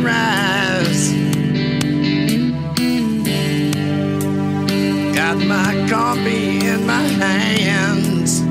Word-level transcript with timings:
Sunrise. 0.00 1.12
Got 5.14 5.38
my 5.46 5.86
coffee 5.88 6.66
in 6.66 6.86
my 6.86 7.02
hands. 7.02 8.42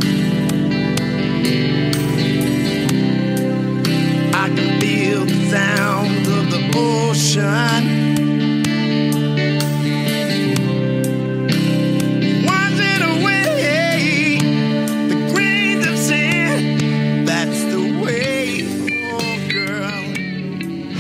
I 4.34 4.50
can 4.56 4.80
feel 4.80 5.26
the 5.26 5.50
sound 5.50 6.28
of 6.28 6.52
the 6.52 6.72
ocean. 6.76 8.09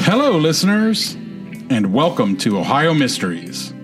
Hello, 0.09 0.39
listeners, 0.39 1.13
and 1.69 1.93
welcome 1.93 2.35
to 2.37 2.57
Ohio 2.57 2.95
Mysteries. 2.95 3.75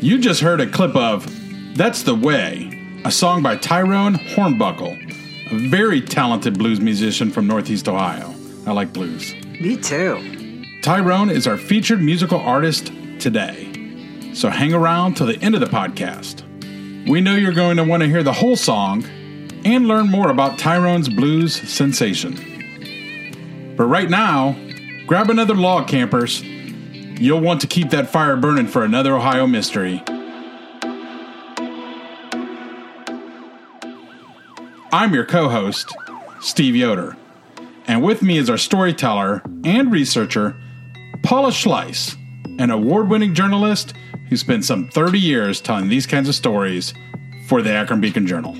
You 0.00 0.20
just 0.20 0.40
heard 0.40 0.60
a 0.60 0.70
clip 0.70 0.94
of 0.94 1.26
That's 1.76 2.04
the 2.04 2.14
Way, 2.14 3.00
a 3.04 3.10
song 3.10 3.42
by 3.42 3.56
Tyrone 3.56 4.14
Hornbuckle, 4.14 5.50
a 5.50 5.68
very 5.68 6.02
talented 6.02 6.56
blues 6.56 6.80
musician 6.80 7.32
from 7.32 7.48
Northeast 7.48 7.88
Ohio. 7.88 8.32
I 8.64 8.70
like 8.70 8.92
blues. 8.92 9.34
Me 9.44 9.76
too. 9.76 10.64
Tyrone 10.84 11.30
is 11.30 11.48
our 11.48 11.56
featured 11.56 12.00
musical 12.00 12.38
artist 12.38 12.92
today, 13.18 14.30
so 14.34 14.50
hang 14.50 14.72
around 14.72 15.16
till 15.16 15.26
the 15.26 15.42
end 15.42 15.56
of 15.56 15.60
the 15.60 15.66
podcast. 15.66 16.44
We 17.08 17.20
know 17.20 17.34
you're 17.34 17.52
going 17.52 17.76
to 17.78 17.82
want 17.82 18.04
to 18.04 18.08
hear 18.08 18.22
the 18.22 18.32
whole 18.32 18.54
song 18.54 19.04
and 19.64 19.88
learn 19.88 20.06
more 20.06 20.30
about 20.30 20.60
Tyrone's 20.60 21.08
blues 21.08 21.56
sensation. 21.68 23.74
But 23.76 23.86
right 23.86 24.08
now, 24.08 24.54
grab 25.06 25.30
another 25.30 25.54
log, 25.54 25.88
campers. 25.88 26.42
You'll 26.42 27.40
want 27.40 27.60
to 27.60 27.66
keep 27.66 27.90
that 27.90 28.08
fire 28.08 28.36
burning 28.36 28.66
for 28.66 28.84
another 28.84 29.14
Ohio 29.14 29.46
mystery. 29.46 30.02
I'm 34.92 35.14
your 35.14 35.24
co 35.24 35.48
host, 35.48 35.94
Steve 36.40 36.74
Yoder, 36.74 37.16
and 37.86 38.02
with 38.02 38.22
me 38.22 38.38
is 38.38 38.50
our 38.50 38.58
storyteller 38.58 39.42
and 39.64 39.92
researcher, 39.92 40.56
Paula 41.22 41.50
Schleis, 41.50 42.16
an 42.58 42.70
award 42.70 43.08
winning 43.08 43.34
journalist 43.34 43.94
who 44.28 44.36
spent 44.36 44.64
some 44.64 44.88
30 44.88 45.18
years 45.18 45.60
telling 45.60 45.88
these 45.88 46.06
kinds 46.06 46.28
of 46.28 46.34
stories 46.34 46.92
for 47.46 47.62
the 47.62 47.70
Akron 47.72 48.00
Beacon 48.00 48.26
Journal. 48.26 48.56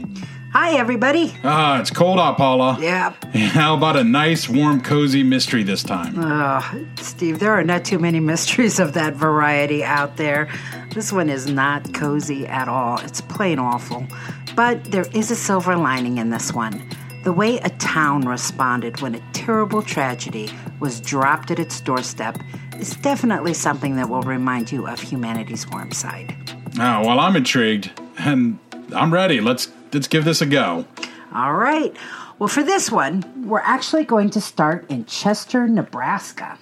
Hi, 0.53 0.73
everybody. 0.79 1.33
Ah, 1.45 1.79
it's 1.81 1.91
cold 1.91 2.19
out, 2.19 2.37
Paula. 2.37 2.77
Yeah. 2.81 3.15
How 3.35 3.77
about 3.77 3.97
a 3.97 4.03
nice, 4.03 4.49
warm, 4.49 4.81
cozy 4.81 5.23
mystery 5.23 5.63
this 5.63 5.85
time? 5.85 6.15
Oh, 6.17 6.87
Steve, 6.97 7.39
there 7.39 7.53
are 7.53 7.63
not 7.63 7.85
too 7.85 8.01
many 8.01 8.19
mysteries 8.33 8.81
of 8.81 8.95
that 8.95 9.15
variety 9.15 9.85
out 9.85 10.17
there. 10.17 10.49
This 10.93 11.13
one 11.13 11.31
is 11.31 11.47
not 11.47 11.95
cozy 11.95 12.49
at 12.49 12.67
all. 12.67 12.99
It's 13.03 13.21
plain 13.21 13.61
awful. 13.61 14.09
But 14.57 14.83
there 14.85 15.07
is 15.15 15.31
a 15.31 15.37
silver 15.37 15.77
lining 15.77 16.19
in 16.19 16.31
this 16.31 16.53
one. 16.53 16.83
The 17.23 17.33
way 17.33 17.59
a 17.59 17.71
town 17.71 18.23
responded 18.23 19.01
when 19.01 19.15
a 19.15 19.21
terrible 19.33 19.83
tragedy 19.83 20.51
was 20.81 21.01
dropped 21.01 21.53
at 21.53 21.61
its 21.61 21.81
doorstep 21.81 22.39
is 22.77 22.97
definitely 22.97 23.55
something 23.55 23.95
that 23.97 24.09
will 24.09 24.23
remind 24.23 24.73
you 24.73 24.89
of 24.89 25.01
humanity's 25.01 25.69
warm 25.69 25.93
side. 25.93 26.35
Oh, 26.75 27.07
well, 27.07 27.21
I'm 27.21 27.37
intrigued, 27.37 27.93
and 28.19 28.59
I'm 28.95 29.13
ready. 29.13 29.41
Let's 29.41 29.71
let's 29.93 30.09
give 30.09 30.25
this 30.25 30.41
a 30.41 30.47
go. 30.47 30.87
All 31.35 31.55
right. 31.55 31.95
Well, 32.39 32.49
for 32.49 32.63
this 32.63 32.91
one, 32.91 33.47
we're 33.47 33.61
actually 33.61 34.05
going 34.05 34.31
to 34.31 34.41
start 34.41 34.91
in 34.91 35.05
Chester, 35.05 35.69
Nebraska. 35.69 36.59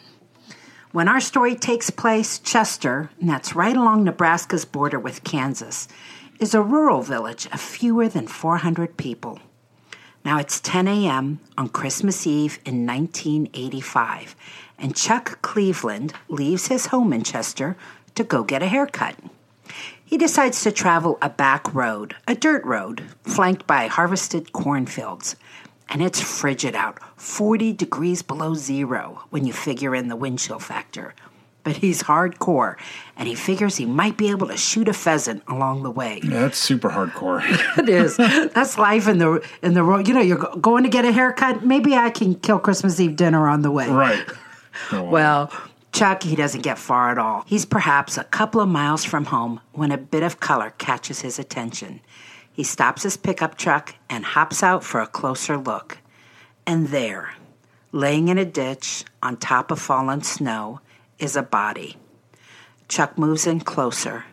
When 0.90 1.06
our 1.06 1.20
story 1.20 1.54
takes 1.54 1.90
place, 1.90 2.38
Chester, 2.38 3.10
and 3.20 3.28
that's 3.28 3.54
right 3.54 3.76
along 3.76 4.04
Nebraska's 4.04 4.64
border 4.64 4.98
with 4.98 5.22
Kansas, 5.22 5.86
is 6.40 6.54
a 6.54 6.62
rural 6.62 7.02
village 7.02 7.46
of 7.46 7.60
fewer 7.60 8.08
than 8.08 8.26
400 8.26 8.96
people. 8.96 9.38
Now 10.24 10.38
it's 10.38 10.60
10 10.60 10.88
a.m. 10.88 11.40
on 11.56 11.68
Christmas 11.68 12.26
Eve 12.26 12.58
in 12.64 12.86
1985, 12.86 14.34
and 14.78 14.96
Chuck 14.96 15.40
Cleveland 15.42 16.12
leaves 16.28 16.66
his 16.66 16.86
home 16.86 17.12
in 17.12 17.22
Chester 17.22 17.76
to 18.14 18.24
go 18.24 18.42
get 18.42 18.62
a 18.62 18.66
haircut. 18.66 19.14
He 20.08 20.16
decides 20.16 20.62
to 20.62 20.72
travel 20.72 21.19
a 21.20 21.28
back 21.28 21.74
road, 21.74 22.16
a 22.26 22.34
dirt 22.34 22.64
road, 22.64 23.02
flanked 23.24 23.66
by 23.66 23.88
harvested 23.88 24.52
cornfields. 24.54 25.36
And 25.91 26.02
it's 26.02 26.19
frigid 26.20 26.74
out, 26.74 26.98
40 27.20 27.74
degrees 27.74 28.22
below 28.22 28.54
zero 28.54 29.24
when 29.28 29.44
you 29.46 29.52
figure 29.52 29.94
in 29.94 30.08
the 30.08 30.16
wind 30.16 30.38
chill 30.38 30.58
factor. 30.58 31.14
But 31.62 31.76
he's 31.76 32.02
hardcore, 32.04 32.76
and 33.19 33.28
he 33.28 33.34
figures 33.34 33.76
he 33.76 33.84
might 33.84 34.16
be 34.16 34.30
able 34.30 34.46
to 34.48 34.56
shoot 34.56 34.88
a 34.88 34.94
pheasant 34.94 35.42
along 35.46 35.82
the 35.82 35.91
way. 35.91 36.20
Yeah, 36.22 36.40
that's 36.40 36.56
super 36.58 36.88
hardcore. 36.88 37.42
It 37.78 37.90
is. 37.90 38.16
That's 38.16 38.78
life 38.78 39.08
in 39.08 39.19
the 39.19 39.46
in 39.62 39.75
the 39.75 39.82
road. 39.82 40.08
You 40.08 40.14
know, 40.14 40.20
you're 40.20 40.38
going 40.38 40.84
to 40.84 40.88
get 40.88 41.04
a 41.04 41.12
haircut. 41.12 41.66
Maybe 41.66 41.94
I 41.94 42.08
can 42.08 42.34
kill 42.36 42.58
Christmas 42.58 42.98
Eve 42.98 43.16
dinner 43.16 43.46
on 43.48 43.60
the 43.60 43.70
way. 43.70 43.90
right. 43.90 44.26
Oh, 44.92 45.02
Well, 45.02 45.52
Chuck, 45.98 46.22
he 46.22 46.36
doesn't 46.36 46.60
get 46.60 46.78
far 46.78 47.10
at 47.10 47.19
all. 47.19 47.42
He's 47.44 47.66
perhaps 47.66 48.16
a 48.16 48.22
couple 48.22 48.60
of 48.60 48.69
miles 48.69 49.04
from 49.04 49.25
home 49.25 49.60
when 49.72 49.91
a 49.91 49.98
bit 49.98 50.22
of 50.22 50.38
color 50.38 50.72
catches 50.78 51.22
his 51.22 51.41
attention. 51.41 51.98
He 52.53 52.62
stops 52.62 53.03
his 53.03 53.16
pickup 53.16 53.59
truck 53.59 53.97
and 54.08 54.25
hops 54.25 54.62
out 54.62 54.84
for 54.84 55.00
a 55.00 55.08
closer 55.08 55.56
look. 55.58 55.98
And 56.64 56.87
there, 56.91 57.34
laying 57.91 58.28
in 58.28 58.38
a 58.38 58.44
ditch 58.44 59.06
on 59.25 59.38
top 59.38 59.72
of 59.72 59.81
fallen 59.81 60.22
snow, 60.22 60.78
is 61.19 61.34
a 61.34 61.42
body. 61.42 61.97
Chuck 62.87 63.19
moves 63.19 63.44
in 63.44 63.58
closer. 63.58 64.25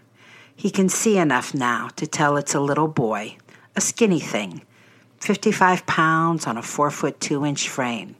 He 0.56 0.70
can 0.70 0.88
see 0.88 1.18
enough 1.18 1.56
now 1.56 1.90
to 1.96 2.06
tell 2.06 2.38
it's 2.38 2.54
a 2.54 2.59
little 2.59 2.88
boy, 2.88 3.38
a 3.75 3.81
skinny 3.81 4.20
thing, 4.20 4.62
55 5.20 5.88
pounds 5.88 6.46
on 6.46 6.58
a 6.58 6.62
4 6.62 6.92
foot 6.92 7.20
2 7.20 7.44
inch 7.44 7.68
frame. 7.68 8.16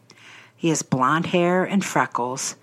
He 0.58 0.70
has 0.70 0.82
blonde 0.82 1.28
hair 1.28 1.64
and 1.64 1.86
freckles, 1.86 2.56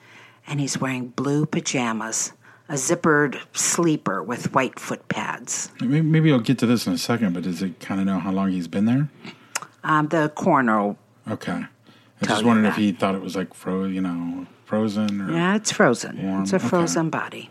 and 0.47 0.61
he's 0.61 0.79
wearing 0.79 1.09
blue 1.09 1.47
pajamas, 1.47 2.33
a 2.69 2.75
zippered 2.75 3.39
sleeper 3.57 4.23
with 4.23 4.53
white 4.55 4.79
foot 4.79 5.07
pads. 5.09 5.71
Maybe, 5.81 6.01
maybe 6.03 6.33
I'll 6.33 6.41
get 6.41 6.59
to 6.59 6.67
this 6.67 6.87
in 6.87 6.93
a 6.93 6.99
second, 6.99 7.35
but 7.35 7.43
does 7.45 7.63
it 7.63 7.81
kind 7.81 8.01
of 8.01 8.07
know 8.07 8.19
how 8.19 8.33
long 8.33 8.51
he's 8.51 8.69
been 8.69 8.87
there? 8.87 9.09
Um, 9.85 10.09
the 10.09 10.31
coroner, 10.35 10.97
Okay. 11.31 11.65
I 12.21 12.25
just 12.27 12.45
wondered 12.45 12.67
if 12.69 12.77
he 12.77 12.93
thought 12.93 13.15
it 13.17 13.21
was 13.21 13.35
like 13.35 13.53
fro, 13.53 13.85
you 13.85 14.01
know, 14.01 14.47
frozen 14.65 15.21
or. 15.21 15.33
yeah, 15.33 15.57
it's 15.57 15.73
frozen. 15.73 16.23
Warm, 16.23 16.43
It's 16.45 16.53
a 16.53 16.57
okay. 16.57 16.69
frozen 16.69 17.11
body. 17.11 17.51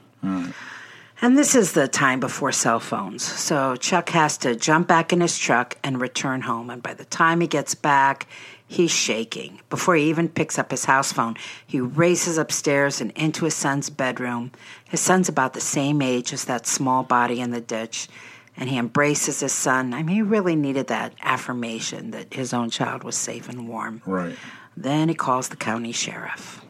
And 1.23 1.38
this 1.38 1.53
is 1.56 1.73
the 1.73 1.88
time 1.88 2.19
before 2.19 2.52
cell 2.52 2.79
phones. 2.79 3.22
So 3.23 3.75
Chuck 3.75 4.09
has 4.09 4.38
to 4.40 4.56
jump 4.56 4.88
back 4.88 5.13
in 5.13 5.22
his 5.22 5.38
truck 5.38 5.78
and 5.84 6.02
return 6.02 6.41
home. 6.41 6.70
And 6.72 6.82
by 6.82 6.96
the 6.96 7.05
time 7.05 7.41
he 7.41 7.47
gets 7.47 7.76
back, 7.76 8.28
he's 8.72 8.91
shaking. 8.91 9.59
Before 9.70 9.96
he 9.96 10.09
even 10.09 10.29
picks 10.29 10.58
up 10.58 10.72
his 10.72 10.85
house 10.85 11.12
phone, 11.12 11.35
he 11.68 11.82
races 11.82 12.38
upstairs 12.38 13.02
and 13.02 13.12
into 13.12 13.44
his 13.44 13.53
son's 13.53 13.90
bedroom. 13.90 14.52
His 14.85 15.02
son's 15.02 15.28
about 15.28 15.52
the 15.53 15.59
same 15.59 16.02
age 16.02 16.32
as 16.32 16.46
that 16.46 16.66
small 16.66 17.03
body 17.03 17.41
in 17.41 17.52
the 17.52 17.59
ditch. 17.59 18.08
And 18.56 18.70
he 18.70 18.78
embraces 18.78 19.41
his 19.41 19.52
son. 19.52 19.94
I 19.94 20.03
mean, 20.03 20.16
he 20.16 20.22
really 20.22 20.56
needed 20.56 20.88
that 20.88 21.14
affirmation 21.22 22.12
that 22.12 22.34
his 22.34 22.53
own 22.53 22.70
child 22.70 23.03
was 23.03 23.18
safe 23.18 23.50
and 23.50 23.68
warm. 23.68 24.02
Right. 24.06 24.38
Then 24.78 25.09
he 25.09 25.16
calls 25.16 25.50
the 25.50 25.58
county 25.58 25.91
sheriff. 25.91 26.64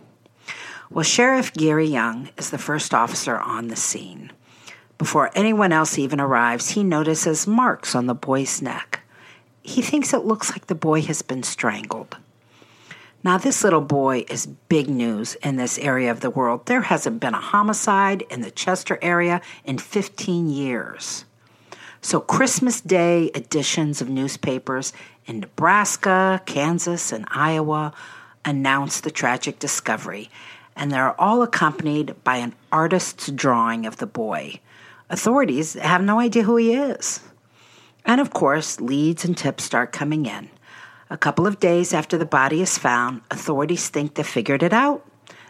Well, 0.90 1.04
Sheriff 1.04 1.54
Gary 1.54 1.88
Young 1.88 2.30
is 2.38 2.50
the 2.50 2.58
first 2.58 2.94
officer 2.94 3.38
on 3.38 3.68
the 3.68 3.76
scene. 3.76 4.32
Before 4.98 5.32
anyone 5.36 5.72
else 5.72 6.00
even 6.00 6.20
arrives, 6.20 6.72
he 6.72 6.84
notices 6.84 7.48
marks 7.48 7.94
on 7.96 8.08
the 8.08 8.16
boy's 8.16 8.62
neck. 8.62 9.02
He 9.64 9.82
thinks 9.82 10.14
it 10.14 10.26
looks 10.26 10.52
like 10.52 10.68
the 10.68 10.76
boy 10.76 11.02
has 11.04 11.22
been 11.22 11.44
strangled. 11.44 12.18
Now, 13.24 13.38
this 13.38 13.64
little 13.64 13.82
boy 13.82 14.26
is 14.30 14.48
big 14.48 14.90
news 14.90 15.36
in 15.36 15.56
this 15.56 15.78
area 15.78 16.10
of 16.10 16.22
the 16.22 16.32
world. 16.32 16.66
There 16.66 16.82
hasn't 16.82 17.20
been 17.20 17.36
a 17.36 17.40
homicide 17.40 18.24
in 18.32 18.42
the 18.42 18.50
Chester 18.50 18.98
area 19.02 19.42
in 19.64 19.78
15 19.78 20.50
years. 20.50 21.26
So, 22.02 22.20
Christmas 22.20 22.82
Day 22.82 23.30
editions 23.36 24.02
of 24.02 24.10
newspapers 24.10 24.92
in 25.28 25.40
Nebraska, 25.40 26.42
Kansas, 26.48 27.12
and 27.12 27.28
Iowa 27.30 27.94
announce 28.44 29.02
the 29.02 29.12
tragic 29.12 29.60
discovery, 29.60 30.32
and 30.76 30.92
they're 30.92 31.20
all 31.22 31.44
accompanied 31.44 32.16
by 32.24 32.38
an 32.38 32.56
artist's 32.72 33.30
drawing 33.30 33.86
of 33.86 33.98
the 33.98 34.08
boy. 34.08 34.60
Authorities 35.12 35.74
have 35.74 36.02
no 36.02 36.20
idea 36.20 36.42
who 36.42 36.56
he 36.56 36.74
is. 36.74 37.20
And 38.06 38.20
of 38.20 38.32
course, 38.32 38.82
leads 38.82 39.26
and 39.26 39.38
tips 39.38 39.64
start 39.64 39.92
coming 39.92 40.26
in. 40.26 40.50
A 41.10 41.18
couple 41.18 41.46
of 41.46 41.60
days 41.60 41.94
after 41.94 42.18
the 42.18 42.26
body 42.26 42.62
is 42.62 42.78
found, 42.78 43.22
authorities 43.30 43.90
think 43.90 44.16
they 44.16 44.24
figured 44.24 44.64
it 44.64 44.74
out. 44.74 45.06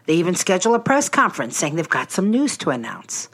They 0.06 0.16
even 0.16 0.36
schedule 0.36 0.74
a 0.74 0.80
press 0.80 1.10
conference 1.10 1.56
saying 1.58 1.76
they've 1.76 1.88
got 1.88 2.12
some 2.12 2.32
news 2.32 2.58
to 2.58 2.72
announce. 2.72 3.30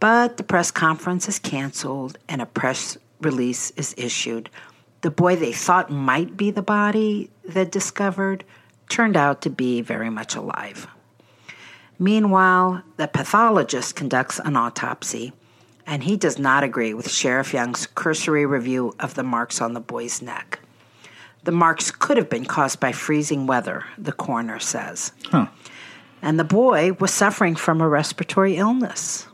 But 0.00 0.38
the 0.38 0.42
press 0.42 0.70
conference 0.70 1.28
is 1.28 1.38
canceled 1.38 2.18
and 2.28 2.40
a 2.40 2.46
press 2.46 2.96
release 3.20 3.70
is 3.72 3.94
issued. 3.98 4.48
The 5.02 5.10
boy 5.10 5.36
they 5.36 5.52
thought 5.52 5.90
might 5.90 6.36
be 6.36 6.50
the 6.50 6.62
body 6.62 7.30
they 7.44 7.64
discovered 7.64 8.44
turned 8.88 9.16
out 9.16 9.42
to 9.42 9.50
be 9.50 9.82
very 9.82 10.10
much 10.10 10.34
alive. 10.34 10.86
Meanwhile, 11.98 12.82
the 12.96 13.08
pathologist 13.08 13.94
conducts 13.94 14.38
an 14.38 14.56
autopsy, 14.56 15.34
and 15.86 16.02
he 16.04 16.16
does 16.16 16.38
not 16.38 16.64
agree 16.64 16.94
with 16.94 17.10
Sheriff 17.10 17.52
Young's 17.52 17.86
cursory 17.86 18.46
review 18.46 18.94
of 19.00 19.14
the 19.14 19.22
marks 19.22 19.60
on 19.60 19.74
the 19.74 19.80
boy's 19.80 20.22
neck. 20.22 20.60
The 21.44 21.52
marks 21.52 21.90
could 21.90 22.16
have 22.16 22.28
been 22.28 22.44
caused 22.44 22.80
by 22.80 22.92
freezing 22.92 23.46
weather, 23.46 23.84
the 23.96 24.12
coroner 24.12 24.58
says. 24.58 25.12
Huh. 25.26 25.46
And 26.22 26.38
the 26.38 26.44
boy 26.44 26.92
was 26.92 27.12
suffering 27.12 27.56
from 27.56 27.80
a 27.80 27.88
respiratory 27.88 28.56
illness. 28.56 29.26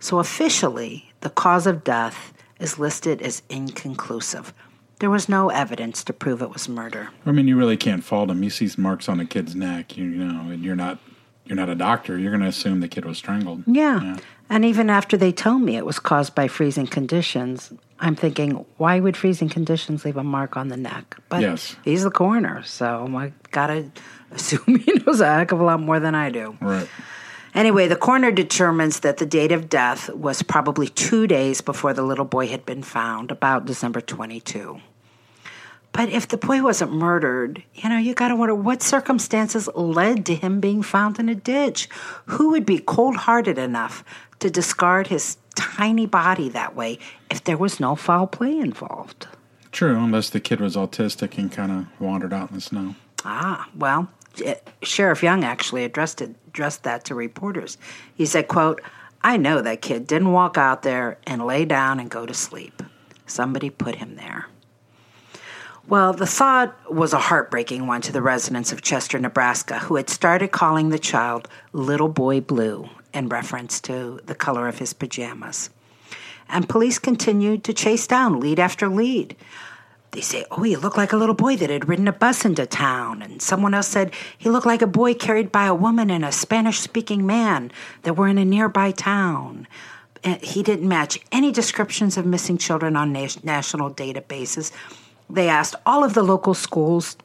So 0.00 0.18
officially, 0.18 1.12
the 1.20 1.30
cause 1.30 1.66
of 1.66 1.84
death 1.84 2.32
is 2.58 2.78
listed 2.78 3.22
as 3.22 3.42
inconclusive. 3.48 4.52
There 4.98 5.10
was 5.10 5.28
no 5.28 5.50
evidence 5.50 6.02
to 6.04 6.12
prove 6.12 6.42
it 6.42 6.50
was 6.50 6.68
murder. 6.68 7.10
I 7.26 7.32
mean, 7.32 7.46
you 7.46 7.56
really 7.56 7.76
can't 7.76 8.02
fault 8.02 8.30
him. 8.30 8.42
You 8.42 8.50
see 8.50 8.68
marks 8.78 9.08
on 9.08 9.20
a 9.20 9.26
kid's 9.26 9.54
neck, 9.54 9.96
you, 9.96 10.04
you 10.04 10.24
know, 10.24 10.50
and 10.50 10.64
you're 10.64 10.76
not 10.76 10.98
you're 11.44 11.56
not 11.56 11.68
a 11.68 11.74
doctor. 11.74 12.18
You're 12.18 12.32
going 12.32 12.42
to 12.42 12.48
assume 12.48 12.80
the 12.80 12.88
kid 12.88 13.04
was 13.04 13.18
strangled. 13.18 13.62
Yeah. 13.66 14.02
Yeah. 14.02 14.16
And 14.48 14.64
even 14.64 14.90
after 14.90 15.16
they 15.16 15.32
tell 15.32 15.58
me 15.58 15.76
it 15.76 15.84
was 15.84 15.98
caused 15.98 16.34
by 16.34 16.46
freezing 16.48 16.86
conditions, 16.86 17.72
I'm 17.98 18.14
thinking, 18.14 18.64
why 18.76 19.00
would 19.00 19.16
freezing 19.16 19.48
conditions 19.48 20.04
leave 20.04 20.16
a 20.16 20.22
mark 20.24 20.56
on 20.56 20.68
the 20.68 20.76
neck? 20.76 21.16
But 21.28 21.40
Yes. 21.40 21.76
he's 21.84 22.04
the 22.04 22.10
coroner, 22.10 22.62
so 22.62 23.10
I 23.16 23.32
gotta 23.50 23.90
assume 24.30 24.78
he 24.78 24.92
knows 25.04 25.20
a 25.20 25.32
heck 25.34 25.52
of 25.52 25.60
a 25.60 25.64
lot 25.64 25.80
more 25.80 25.98
than 25.98 26.14
I 26.14 26.30
do. 26.30 26.56
Right. 26.60 26.88
Anyway, 27.54 27.88
the 27.88 27.96
coroner 27.96 28.30
determines 28.30 29.00
that 29.00 29.16
the 29.16 29.24
date 29.24 29.50
of 29.50 29.68
death 29.70 30.10
was 30.10 30.42
probably 30.42 30.88
two 30.88 31.26
days 31.26 31.62
before 31.62 31.94
the 31.94 32.02
little 32.02 32.26
boy 32.26 32.48
had 32.48 32.66
been 32.66 32.82
found, 32.82 33.30
about 33.30 33.64
December 33.64 34.02
22. 34.02 34.78
But 35.96 36.10
if 36.10 36.28
the 36.28 36.36
boy 36.36 36.62
wasn't 36.62 36.92
murdered, 36.92 37.62
you 37.74 37.88
know, 37.88 37.96
you 37.96 38.12
got 38.12 38.28
to 38.28 38.36
wonder 38.36 38.54
what 38.54 38.82
circumstances 38.82 39.66
led 39.74 40.26
to 40.26 40.34
him 40.34 40.60
being 40.60 40.82
found 40.82 41.18
in 41.18 41.30
a 41.30 41.34
ditch. 41.34 41.88
Who 42.26 42.50
would 42.50 42.66
be 42.66 42.80
cold 42.80 43.16
hearted 43.16 43.56
enough 43.56 44.04
to 44.40 44.50
discard 44.50 45.06
his 45.06 45.38
tiny 45.54 46.04
body 46.04 46.50
that 46.50 46.76
way 46.76 46.98
if 47.30 47.42
there 47.44 47.56
was 47.56 47.80
no 47.80 47.96
foul 47.96 48.26
play 48.26 48.58
involved? 48.58 49.26
True, 49.72 49.96
unless 49.96 50.28
the 50.28 50.38
kid 50.38 50.60
was 50.60 50.76
autistic 50.76 51.38
and 51.38 51.50
kind 51.50 51.72
of 51.72 51.86
wandered 51.98 52.34
out 52.34 52.50
in 52.50 52.56
the 52.56 52.60
snow. 52.60 52.94
Ah, 53.24 53.66
well, 53.74 54.10
eh, 54.44 54.56
Sheriff 54.82 55.22
Young 55.22 55.44
actually 55.44 55.84
addressed 55.84 56.20
it, 56.20 56.36
addressed 56.48 56.82
that 56.82 57.06
to 57.06 57.14
reporters. 57.14 57.78
He 58.14 58.26
said, 58.26 58.48
"quote 58.48 58.82
I 59.24 59.38
know 59.38 59.62
that 59.62 59.80
kid 59.80 60.06
didn't 60.06 60.32
walk 60.32 60.58
out 60.58 60.82
there 60.82 61.16
and 61.26 61.46
lay 61.46 61.64
down 61.64 61.98
and 62.00 62.10
go 62.10 62.26
to 62.26 62.34
sleep. 62.34 62.82
Somebody 63.24 63.70
put 63.70 63.94
him 63.94 64.16
there." 64.16 64.48
Well, 65.88 66.12
the 66.12 66.26
thought 66.26 66.76
was 66.92 67.12
a 67.12 67.18
heartbreaking 67.18 67.86
one 67.86 68.00
to 68.02 68.12
the 68.12 68.20
residents 68.20 68.72
of 68.72 68.82
Chester, 68.82 69.20
Nebraska, 69.20 69.78
who 69.78 69.94
had 69.94 70.10
started 70.10 70.50
calling 70.50 70.88
the 70.88 70.98
child 70.98 71.48
Little 71.72 72.08
Boy 72.08 72.40
Blue 72.40 72.88
in 73.14 73.28
reference 73.28 73.80
to 73.82 74.18
the 74.26 74.34
color 74.34 74.66
of 74.66 74.80
his 74.80 74.92
pajamas. 74.92 75.70
And 76.48 76.68
police 76.68 76.98
continued 76.98 77.62
to 77.64 77.72
chase 77.72 78.08
down 78.08 78.40
lead 78.40 78.58
after 78.58 78.88
lead. 78.88 79.36
They 80.10 80.22
say, 80.22 80.44
oh, 80.50 80.62
he 80.62 80.74
looked 80.74 80.96
like 80.96 81.12
a 81.12 81.16
little 81.16 81.36
boy 81.36 81.56
that 81.56 81.70
had 81.70 81.88
ridden 81.88 82.08
a 82.08 82.12
bus 82.12 82.44
into 82.44 82.66
town. 82.66 83.22
And 83.22 83.40
someone 83.40 83.72
else 83.72 83.86
said 83.86 84.12
he 84.36 84.50
looked 84.50 84.66
like 84.66 84.82
a 84.82 84.88
boy 84.88 85.14
carried 85.14 85.52
by 85.52 85.66
a 85.66 85.74
woman 85.74 86.10
and 86.10 86.24
a 86.24 86.32
Spanish 86.32 86.80
speaking 86.80 87.24
man 87.24 87.70
that 88.02 88.14
were 88.14 88.26
in 88.26 88.38
a 88.38 88.44
nearby 88.44 88.90
town. 88.90 89.68
He 90.42 90.64
didn't 90.64 90.88
match 90.88 91.20
any 91.30 91.52
descriptions 91.52 92.16
of 92.16 92.26
missing 92.26 92.58
children 92.58 92.96
on 92.96 93.12
na- 93.12 93.28
national 93.44 93.94
databases. 93.94 94.72
They 95.28 95.48
asked 95.48 95.74
all 95.84 96.04
of 96.04 96.14
the 96.14 96.22
local 96.22 96.54
schools 96.54 97.16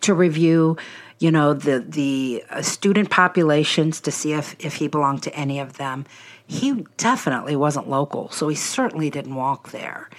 to 0.00 0.14
review, 0.14 0.76
you 1.18 1.30
know, 1.30 1.54
the 1.54 1.80
the 1.80 2.44
uh, 2.50 2.62
student 2.62 3.10
populations 3.10 4.00
to 4.02 4.10
see 4.10 4.32
if 4.32 4.56
if 4.58 4.76
he 4.76 4.88
belonged 4.88 5.22
to 5.24 5.34
any 5.34 5.58
of 5.60 5.74
them. 5.74 6.06
He 6.46 6.84
definitely 6.96 7.56
wasn't 7.56 7.88
local, 7.88 8.28
so 8.30 8.48
he 8.48 8.56
certainly 8.56 9.10
didn't 9.10 9.34
walk 9.34 9.70
there. 9.70 10.10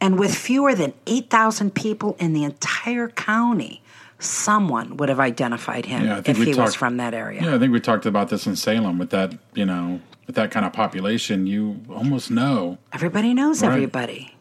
And 0.00 0.18
with 0.18 0.34
fewer 0.34 0.74
than 0.74 0.92
8,000 1.06 1.74
people 1.74 2.16
in 2.18 2.32
the 2.32 2.44
entire 2.44 3.08
county, 3.08 3.82
someone 4.18 4.96
would 4.96 5.08
have 5.08 5.20
identified 5.20 5.86
him 5.86 6.04
Yeah, 6.04 6.22
if 6.24 6.36
he 6.36 6.54
was 6.54 6.74
from 6.74 6.96
that 6.98 7.14
area. 7.14 7.42
Yeah, 7.42 7.54
I 7.54 7.58
think 7.58 7.72
we 7.72 7.80
talked 7.80 8.06
about 8.06 8.28
this 8.28 8.46
in 8.46 8.56
Salem 8.56 8.98
with 8.98 9.10
that, 9.10 9.34
you 9.54 9.64
know, 9.64 10.00
with 10.26 10.36
that 10.36 10.50
kind 10.50 10.64
of 10.66 10.72
population, 10.72 11.46
you 11.46 11.80
almost 11.90 12.30
know. 12.30 12.78
Everybody 12.92 13.34
knows 13.34 13.62
Right. 13.62 13.72
everybody. 13.72 14.33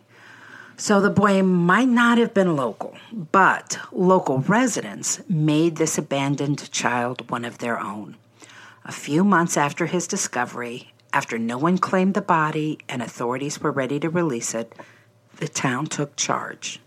So 0.77 0.99
the 0.99 1.09
boy 1.09 1.43
might 1.43 1.87
not 1.87 2.17
have 2.17 2.33
been 2.33 2.55
local, 2.55 2.97
but 3.31 3.77
local 3.91 4.39
residents 4.39 5.21
made 5.29 5.75
this 5.75 5.97
abandoned 5.97 6.71
child 6.71 7.29
one 7.29 7.45
of 7.45 7.59
their 7.59 7.79
own. 7.79 8.17
A 8.83 8.91
few 8.91 9.23
months 9.23 9.55
after 9.55 9.85
his 9.85 10.07
discovery, 10.07 10.91
after 11.13 11.37
no 11.37 11.57
one 11.57 11.77
claimed 11.77 12.15
the 12.15 12.21
body 12.21 12.79
and 12.89 13.01
authorities 13.01 13.61
were 13.61 13.71
ready 13.71 13.99
to 13.99 14.09
release 14.09 14.55
it, 14.55 14.73
the 15.37 15.47
town 15.47 15.85
took 15.85 16.15
charge. 16.15 16.79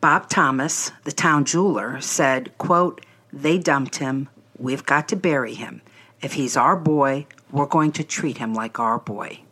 Bob 0.00 0.28
Thomas, 0.28 0.92
the 1.02 1.12
town 1.12 1.44
jeweler, 1.44 2.00
said, 2.00 2.56
quote, 2.56 3.04
They 3.32 3.58
dumped 3.58 3.96
him. 3.96 4.28
We've 4.58 4.86
got 4.86 5.08
to 5.08 5.16
bury 5.16 5.54
him. 5.54 5.82
If 6.22 6.34
he's 6.34 6.56
our 6.56 6.76
boy, 6.76 7.26
we're 7.50 7.66
going 7.66 7.92
to 7.92 8.04
treat 8.04 8.38
him 8.38 8.54
like 8.54 8.78
our 8.78 8.98
boy. 8.98 9.43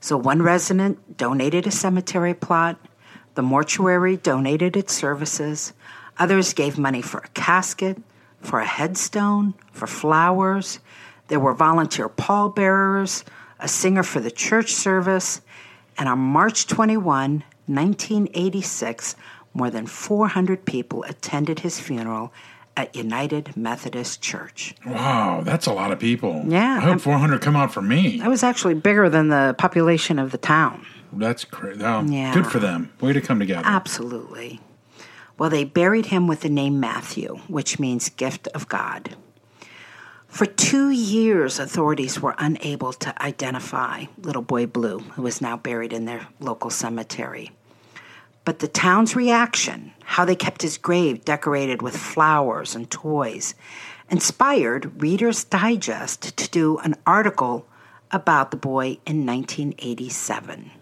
So 0.00 0.16
one 0.16 0.42
resident 0.42 1.18
donated 1.18 1.66
a 1.66 1.70
cemetery 1.70 2.32
plot, 2.32 2.78
the 3.34 3.42
mortuary 3.42 4.16
donated 4.16 4.76
its 4.76 4.94
services, 4.94 5.74
others 6.18 6.54
gave 6.54 6.78
money 6.78 7.02
for 7.02 7.18
a 7.18 7.28
casket, 7.28 7.98
for 8.40 8.60
a 8.60 8.66
headstone, 8.66 9.54
for 9.72 9.86
flowers. 9.86 10.80
There 11.28 11.38
were 11.38 11.54
volunteer 11.54 12.08
pallbearers, 12.08 13.24
a 13.58 13.68
singer 13.68 14.02
for 14.02 14.20
the 14.20 14.30
church 14.30 14.72
service, 14.72 15.42
and 15.98 16.08
on 16.08 16.18
March 16.18 16.66
21, 16.66 17.44
1986, 17.66 19.16
more 19.52 19.70
than 19.70 19.86
400 19.86 20.64
people 20.64 21.04
attended 21.04 21.60
his 21.60 21.78
funeral 21.78 22.32
at 22.80 22.96
United 22.96 23.54
Methodist 23.56 24.22
Church. 24.22 24.74
Wow, 24.86 25.42
that's 25.44 25.66
a 25.66 25.72
lot 25.72 25.92
of 25.92 25.98
people. 25.98 26.44
Yeah, 26.46 26.76
I 26.76 26.80
hope 26.80 26.88
I'm- 26.88 26.98
400 26.98 27.42
come 27.42 27.54
out 27.54 27.72
for 27.72 27.82
me. 27.82 28.18
That 28.20 28.30
was 28.30 28.42
actually 28.42 28.74
bigger 28.74 29.10
than 29.10 29.28
the 29.28 29.54
population 29.58 30.18
of 30.18 30.30
the 30.32 30.38
town. 30.38 30.86
That's 31.12 31.44
crazy. 31.44 31.82
Oh, 31.84 32.02
Yeah. 32.06 32.32
Good 32.32 32.46
for 32.46 32.58
them. 32.58 32.90
Way 33.00 33.12
to 33.12 33.20
come 33.20 33.38
together. 33.38 33.62
Absolutely. 33.66 34.60
Well, 35.36 35.50
they 35.50 35.64
buried 35.64 36.06
him 36.06 36.26
with 36.26 36.40
the 36.40 36.48
name 36.48 36.80
Matthew, 36.80 37.38
which 37.48 37.78
means 37.78 38.08
gift 38.08 38.48
of 38.54 38.68
God. 38.68 39.14
For 40.28 40.46
two 40.46 40.90
years, 40.90 41.58
authorities 41.58 42.20
were 42.20 42.34
unable 42.38 42.92
to 42.94 43.22
identify 43.22 44.04
little 44.22 44.42
boy 44.42 44.66
Blue, 44.66 45.00
who 45.16 45.26
is 45.26 45.40
now 45.40 45.56
buried 45.56 45.92
in 45.92 46.04
their 46.04 46.28
local 46.38 46.70
cemetery. 46.70 47.50
But 48.50 48.58
the 48.58 48.66
town's 48.66 49.14
reaction, 49.14 49.92
how 50.02 50.24
they 50.24 50.34
kept 50.34 50.62
his 50.62 50.76
grave 50.76 51.24
decorated 51.24 51.82
with 51.82 51.96
flowers 51.96 52.74
and 52.74 52.90
toys, 52.90 53.54
inspired 54.10 55.00
Reader's 55.00 55.44
Digest 55.44 56.36
to 56.36 56.50
do 56.50 56.78
an 56.78 56.96
article 57.06 57.64
about 58.10 58.50
the 58.50 58.56
boy 58.56 58.98
in 59.06 59.24
1987. 59.24 60.72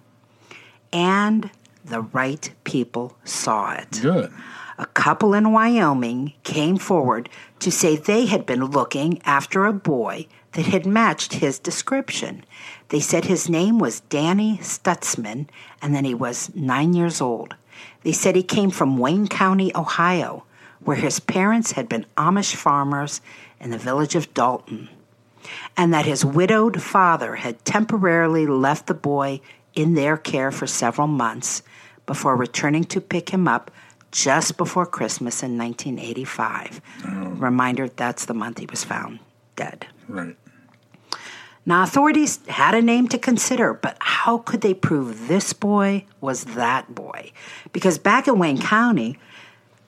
And 0.95 1.51
the 1.85 2.01
right 2.01 2.51
people 2.65 3.19
saw 3.23 3.73
it 3.75 3.99
Good. 4.01 4.33
a 4.79 4.87
couple 4.87 5.35
in 5.35 5.53
Wyoming 5.53 6.33
came 6.45 6.79
forward 6.79 7.29
to 7.59 7.71
say 7.71 7.97
they 7.97 8.25
had 8.25 8.47
been 8.47 8.65
looking 8.65 9.21
after 9.27 9.67
a 9.67 9.75
boy 9.75 10.27
that 10.53 10.65
had 10.65 10.87
matched 10.87 11.35
his 11.35 11.59
description. 11.59 12.47
They 12.91 13.01
said 13.01 13.25
his 13.25 13.49
name 13.49 13.79
was 13.79 14.01
Danny 14.01 14.59
Stutzman 14.59 15.49
and 15.83 15.95
that 15.95 16.05
he 16.05 16.15
was 16.15 16.55
nine 16.55 16.95
years 16.95 17.21
old. 17.21 17.55
They 18.03 18.13
said 18.13 18.35
he 18.35 18.43
came 18.43 18.71
from 18.71 18.99
Wayne 18.99 19.29
County, 19.29 19.71
Ohio, 19.75 20.45
where 20.81 20.97
his 20.97 21.21
parents 21.21 21.73
had 21.73 21.89
been 21.89 22.07
Amish 22.17 22.55
farmers 22.55 23.21
in 23.61 23.71
the 23.71 23.79
village 23.79 24.15
of 24.15 24.33
Dalton, 24.33 24.89
and 25.77 25.93
that 25.93 26.07
his 26.07 26.25
widowed 26.25 26.81
father 26.81 27.37
had 27.37 27.65
temporarily 27.65 28.47
left 28.47 28.87
the 28.87 28.95
boy 28.95 29.41
in 29.75 29.95
their 29.95 30.17
care 30.17 30.51
for 30.51 30.67
several 30.67 31.07
months 31.07 31.63
before 32.07 32.37
returning 32.37 32.85
to 32.85 33.01
pick 33.01 33.31
him 33.31 33.47
up 33.47 33.71
just 34.11 34.57
before 34.57 34.87
Christmas 34.87 35.43
in 35.43 35.59
1985. 35.59 36.81
Reminder 37.41 37.89
that's 37.89 38.25
the 38.25 38.35
month 38.35 38.59
he 38.59 38.67
was 38.67 38.83
found 38.83 39.19
dead. 39.57 39.87
Right. 40.09 40.37
Now, 41.69 41.83
authorities 41.83 42.41
had 42.49 42.75
a 42.75 42.81
name 42.81 43.09
to 43.09 43.19
consider, 43.19 43.75
but 43.75 43.99
how 44.01 44.39
could 44.39 44.63
they 44.63 44.73
prove 44.73 45.29
this 45.29 45.53
boy 45.53 46.07
was 46.19 46.45
that 46.57 46.95
boy? 46.95 47.31
Because 47.75 47.99
back 47.99 48.27
in 48.27 48.39
Wayne 48.39 48.59
County, 48.59 49.19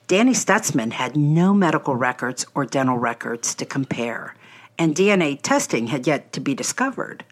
Danny 0.05 0.33
Stutzman 0.33 0.91
had 0.91 1.17
no 1.17 1.55
medical 1.55 1.95
records 1.95 2.45
or 2.53 2.67
dental 2.67 2.99
records 2.99 3.55
to 3.55 3.65
compare, 3.65 4.35
and 4.77 4.93
DNA 4.93 5.41
testing 5.41 5.87
had 5.87 6.05
yet 6.05 6.31
to 6.33 6.39
be 6.39 6.53
discovered. 6.53 7.25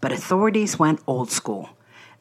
But 0.00 0.10
authorities 0.10 0.76
went 0.76 0.98
old 1.06 1.30
school. 1.30 1.70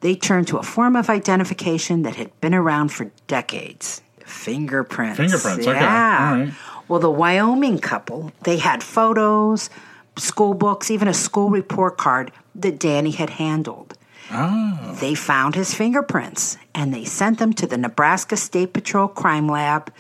They 0.02 0.14
turned 0.14 0.48
to 0.50 0.60
a 0.60 0.64
form 0.64 0.96
of 0.96 1.10
identification 1.10 2.04
that 2.04 2.16
had 2.16 2.40
been 2.42 2.54
around 2.54 2.90
for 2.90 3.10
decades 3.26 4.04
fingerprints. 4.24 5.18
Fingerprints, 5.18 5.66
okay. 5.66 5.80
Yeah. 5.80 6.30
All 6.32 6.40
right. 6.46 6.54
Well, 6.88 7.00
the 7.00 7.10
Wyoming 7.10 7.80
couple, 7.80 8.32
they 8.44 8.58
had 8.58 8.84
photos, 8.84 9.72
school 10.20 10.54
books, 10.54 10.92
even 10.92 11.08
a 11.08 11.14
school 11.14 11.50
report 11.50 11.98
card 11.98 12.32
that 12.56 12.80
Danny 12.80 13.12
had 13.12 13.32
handled. 13.32 13.98
Oh. 14.32 14.98
They 15.00 15.16
found 15.16 15.56
his 15.56 15.74
fingerprints 15.74 16.58
and 16.76 16.94
they 16.94 17.06
sent 17.06 17.40
them 17.40 17.54
to 17.54 17.66
the 17.66 17.78
Nebraska 17.78 18.38
State 18.38 18.74
Patrol 18.74 19.08
Crime 19.08 19.48
Lab, 19.48 19.92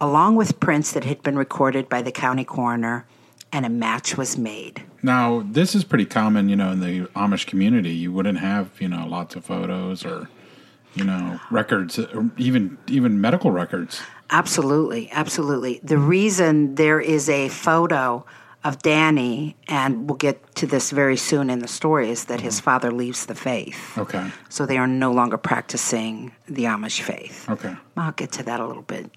along 0.00 0.36
with 0.36 0.60
prints 0.60 0.92
that 0.92 1.04
had 1.04 1.22
been 1.22 1.38
recorded 1.38 1.88
by 1.88 2.02
the 2.02 2.12
county 2.12 2.44
coroner, 2.44 3.06
and 3.50 3.64
a 3.64 3.70
match 3.70 4.16
was 4.16 4.36
made. 4.36 4.84
Now, 5.02 5.42
this 5.50 5.74
is 5.74 5.84
pretty 5.84 6.04
common, 6.04 6.48
you 6.48 6.56
know, 6.56 6.72
in 6.72 6.80
the 6.80 7.06
Amish 7.16 7.46
community. 7.46 7.90
You 7.90 8.12
wouldn't 8.12 8.38
have, 8.38 8.70
you 8.78 8.88
know, 8.88 9.06
lots 9.06 9.36
of 9.36 9.44
photos 9.44 10.04
or, 10.04 10.28
you 10.94 11.04
know, 11.04 11.40
records, 11.50 11.98
or 11.98 12.30
even 12.36 12.76
even 12.88 13.20
medical 13.20 13.50
records. 13.50 14.00
Absolutely, 14.30 15.10
absolutely. 15.12 15.80
The 15.82 15.98
reason 15.98 16.74
there 16.74 17.00
is 17.00 17.28
a 17.28 17.48
photo 17.48 18.26
of 18.64 18.82
Danny, 18.82 19.56
and 19.68 20.08
we'll 20.08 20.16
get 20.16 20.54
to 20.56 20.66
this 20.66 20.90
very 20.90 21.16
soon 21.16 21.48
in 21.48 21.60
the 21.60 21.68
story, 21.68 22.10
is 22.10 22.24
that 22.24 22.40
his 22.40 22.56
mm-hmm. 22.56 22.64
father 22.64 22.90
leaves 22.90 23.26
the 23.26 23.34
faith. 23.34 23.96
Okay. 23.96 24.30
So 24.48 24.66
they 24.66 24.78
are 24.78 24.86
no 24.86 25.12
longer 25.12 25.38
practicing 25.38 26.32
the 26.46 26.64
Amish 26.64 27.00
faith. 27.00 27.48
Okay. 27.48 27.74
I'll 27.96 28.12
get 28.12 28.32
to 28.32 28.42
that 28.44 28.60
a 28.60 28.66
little 28.66 28.82
bit. 28.82 29.10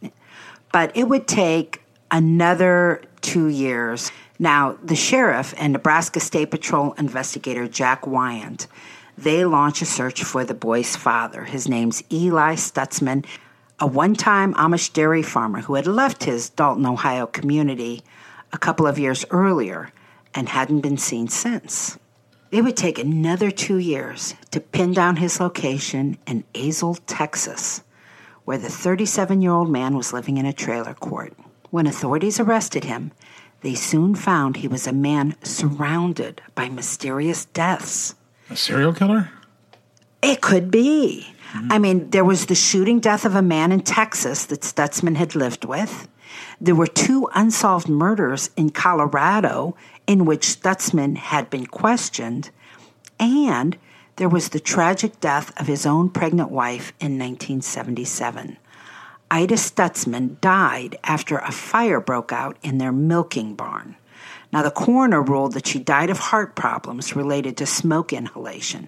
But 0.71 0.95
it 0.95 1.05
would 1.05 1.27
take 1.27 1.81
another 2.11 3.01
two 3.21 3.47
years. 3.47 4.11
Now, 4.37 4.77
the 4.83 4.95
sheriff 4.95 5.53
and 5.57 5.73
Nebraska 5.73 6.19
State 6.19 6.51
Patrol 6.51 6.93
investigator 6.93 7.67
Jack 7.67 8.05
Wyant, 8.05 8.67
they 9.17 9.43
launch 9.45 9.81
a 9.81 9.85
search 9.85 10.23
for 10.23 10.43
the 10.43 10.53
boy's 10.53 10.95
father. 10.95 11.43
His 11.43 11.67
name's 11.67 12.03
Eli 12.11 12.55
Stutzman, 12.55 13.25
a 13.79 13.87
one-time 13.87 14.53
Amish 14.53 14.93
dairy 14.93 15.23
farmer 15.23 15.61
who 15.61 15.75
had 15.75 15.87
left 15.87 16.23
his 16.23 16.49
Dalton, 16.49 16.85
Ohio 16.85 17.25
community 17.25 18.03
a 18.53 18.57
couple 18.57 18.87
of 18.87 18.99
years 18.99 19.25
earlier 19.29 19.91
and 20.33 20.49
hadn't 20.49 20.81
been 20.81 20.97
seen 20.97 21.27
since. 21.27 21.97
It 22.51 22.63
would 22.63 22.75
take 22.75 22.99
another 22.99 23.49
two 23.49 23.77
years 23.77 24.35
to 24.51 24.59
pin 24.59 24.93
down 24.93 25.15
his 25.15 25.39
location 25.39 26.17
in 26.27 26.43
Azle, 26.53 26.99
Texas, 27.07 27.81
where 28.43 28.57
the 28.57 28.69
37 28.69 29.41
year 29.41 29.51
old 29.51 29.69
man 29.69 29.95
was 29.95 30.11
living 30.11 30.37
in 30.37 30.45
a 30.45 30.53
trailer 30.53 30.93
court. 30.93 31.33
When 31.69 31.87
authorities 31.87 32.39
arrested 32.39 32.83
him, 32.83 33.13
they 33.61 33.75
soon 33.75 34.15
found 34.15 34.57
he 34.57 34.67
was 34.67 34.85
a 34.85 34.91
man 34.91 35.35
surrounded 35.43 36.41
by 36.55 36.67
mysterious 36.67 37.45
deaths. 37.45 38.15
A 38.49 38.57
serial 38.57 38.93
killer? 38.93 39.29
It 40.21 40.41
could 40.41 40.69
be. 40.69 41.27
Mm-hmm. 41.53 41.71
I 41.71 41.79
mean, 41.79 42.09
there 42.09 42.25
was 42.25 42.47
the 42.47 42.55
shooting 42.55 42.99
death 42.99 43.23
of 43.25 43.35
a 43.35 43.41
man 43.41 43.71
in 43.71 43.81
Texas 43.81 44.45
that 44.47 44.61
Stutzman 44.61 45.15
had 45.15 45.35
lived 45.35 45.63
with. 45.63 46.07
There 46.63 46.75
were 46.75 46.85
two 46.85 47.27
unsolved 47.33 47.89
murders 47.89 48.51
in 48.55 48.69
Colorado 48.69 49.75
in 50.05 50.25
which 50.25 50.45
Stutzman 50.45 51.17
had 51.17 51.49
been 51.49 51.65
questioned. 51.65 52.51
And 53.19 53.79
there 54.17 54.29
was 54.29 54.49
the 54.49 54.59
tragic 54.59 55.19
death 55.19 55.51
of 55.59 55.65
his 55.65 55.87
own 55.87 56.09
pregnant 56.09 56.51
wife 56.51 56.93
in 56.99 57.17
1977. 57.17 58.57
Ida 59.31 59.55
Stutzman 59.55 60.39
died 60.39 60.99
after 61.03 61.39
a 61.39 61.51
fire 61.51 61.99
broke 61.99 62.31
out 62.31 62.57
in 62.61 62.77
their 62.77 62.91
milking 62.91 63.55
barn. 63.55 63.95
Now, 64.53 64.61
the 64.61 64.69
coroner 64.69 65.23
ruled 65.23 65.53
that 65.53 65.65
she 65.65 65.79
died 65.79 66.11
of 66.11 66.19
heart 66.19 66.55
problems 66.55 67.15
related 67.15 67.57
to 67.57 67.65
smoke 67.65 68.13
inhalation, 68.13 68.87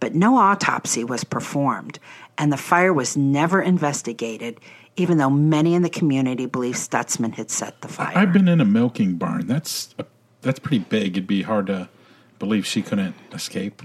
but 0.00 0.16
no 0.16 0.38
autopsy 0.38 1.04
was 1.04 1.22
performed, 1.22 2.00
and 2.36 2.52
the 2.52 2.56
fire 2.56 2.92
was 2.92 3.16
never 3.16 3.62
investigated, 3.62 4.58
even 4.96 5.18
though 5.18 5.30
many 5.30 5.74
in 5.74 5.82
the 5.82 5.90
community 5.90 6.46
believe 6.46 6.74
Stutzman 6.74 7.34
had 7.34 7.50
set 7.50 7.80
the 7.80 7.88
fire. 7.88 8.16
I've 8.16 8.32
been 8.32 8.48
in 8.48 8.60
a 8.60 8.64
milking 8.64 9.14
barn. 9.14 9.46
That's 9.46 9.94
a, 9.98 10.04
that's 10.42 10.58
pretty 10.58 10.80
big. 10.80 11.16
It'd 11.16 11.26
be 11.26 11.42
hard 11.42 11.68
to 11.68 11.88
believe 12.38 12.66
she 12.66 12.82
couldn't 12.82 13.14
escape. 13.32 13.82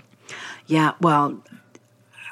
Yeah, 0.65 0.93
well, 0.99 1.41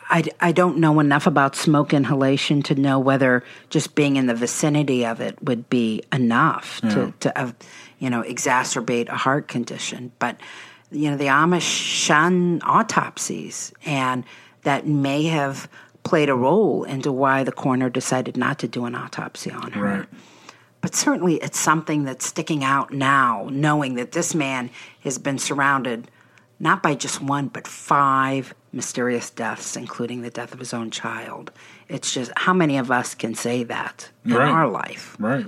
I, 0.10 0.24
I 0.40 0.52
don't 0.52 0.78
know 0.78 1.00
enough 1.00 1.26
about 1.26 1.56
smoke 1.56 1.94
inhalation 1.94 2.62
to 2.64 2.76
know 2.76 3.00
whether 3.00 3.44
just 3.70 3.96
being 3.96 4.18
in 4.18 4.28
the 4.28 4.36
vicinity 4.36 5.06
of 5.06 5.22
it 5.22 5.42
would 5.44 5.70
be 5.70 6.04
enough 6.12 6.82
to, 6.82 7.14
to 7.22 7.40
uh, 7.40 7.52
you 8.00 8.10
know, 8.10 8.22
exacerbate 8.24 9.08
a 9.10 9.16
heart 9.16 9.48
condition. 9.48 10.12
But, 10.20 10.38
you 10.92 11.10
know, 11.10 11.18
the 11.18 11.26
Amish 11.26 11.62
shun 11.62 12.62
autopsies, 12.64 13.74
and 13.86 14.26
that 14.64 14.86
may 14.86 15.24
have 15.24 15.70
played 16.06 16.30
a 16.30 16.36
role 16.36 16.84
into 16.84 17.12
why 17.12 17.44
the 17.44 17.52
coroner 17.52 17.90
decided 17.90 18.38
not 18.38 18.60
to 18.60 18.68
do 18.68 18.86
an 18.86 18.96
autopsy 18.96 19.52
on 19.52 19.74
her. 19.74 19.84
Right. 19.84 20.06
But 20.80 20.96
certainly 20.96 21.36
it's 21.36 21.60
something 21.60 22.04
that's 22.04 22.26
sticking 22.26 22.64
out 22.64 22.94
now, 22.94 23.50
knowing 23.52 23.96
that 23.96 24.12
this 24.14 24.34
man 24.36 24.70
has 25.02 25.18
been 25.18 25.40
surrounded 25.40 26.10
not 26.60 26.82
by 26.82 26.96
just 26.96 27.22
one, 27.22 27.48
but 27.50 27.68
five 27.68 28.54
mysterious 28.72 29.30
deaths, 29.30 29.76
including 29.76 30.22
the 30.22 30.30
death 30.30 30.54
of 30.54 30.60
his 30.60 30.74
own 30.74 30.90
child. 30.92 31.52
It's 31.90 32.14
just 32.14 32.32
how 32.38 32.54
many 32.54 32.78
of 32.78 32.92
us 32.92 33.14
can 33.16 33.36
say 33.36 33.64
that 33.64 34.10
in 34.24 34.34
Right. 34.34 34.50
our 34.50 34.68
life? 34.68 35.18
Right. 35.20 35.48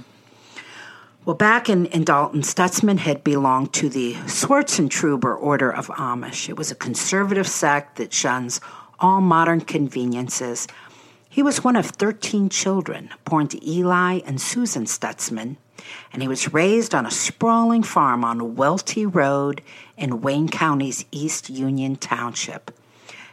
Well, 1.23 1.35
back 1.35 1.69
in, 1.69 1.85
in 1.87 2.03
Dalton, 2.03 2.41
Stutzman 2.41 2.99
had 2.99 3.23
belonged 3.23 3.73
to 3.73 3.89
the 3.89 4.13
Swartzentruber 4.25 5.37
Order 5.39 5.69
of 5.71 5.87
Amish. 5.87 6.49
It 6.49 6.57
was 6.57 6.71
a 6.71 6.75
conservative 6.75 7.47
sect 7.47 7.97
that 7.97 8.13
shuns 8.13 8.59
all 8.99 9.21
modern 9.21 9.61
conveniences. 9.61 10.67
He 11.29 11.43
was 11.43 11.63
one 11.63 11.75
of 11.75 11.85
13 11.85 12.49
children 12.49 13.09
born 13.25 13.47
to 13.49 13.69
Eli 13.69 14.21
and 14.25 14.41
Susan 14.41 14.85
Stutzman, 14.85 15.57
and 16.11 16.21
he 16.21 16.27
was 16.27 16.53
raised 16.53 16.95
on 16.95 17.05
a 17.05 17.11
sprawling 17.11 17.83
farm 17.83 18.23
on 18.23 18.55
Welty 18.55 19.05
Road 19.05 19.61
in 19.97 20.21
Wayne 20.21 20.49
County's 20.49 21.05
East 21.11 21.49
Union 21.49 21.95
Township. 21.95 22.71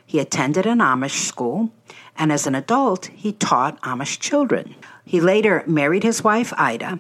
He 0.06 0.18
attended 0.18 0.66
an 0.66 0.78
Amish 0.78 1.24
school, 1.26 1.70
and 2.16 2.30
as 2.30 2.46
an 2.46 2.54
adult, 2.54 3.06
he 3.06 3.32
taught 3.32 3.80
Amish 3.82 4.20
children. 4.20 4.74
He 5.04 5.20
later 5.20 5.64
married 5.66 6.02
his 6.02 6.22
wife, 6.22 6.52
Ida, 6.56 6.98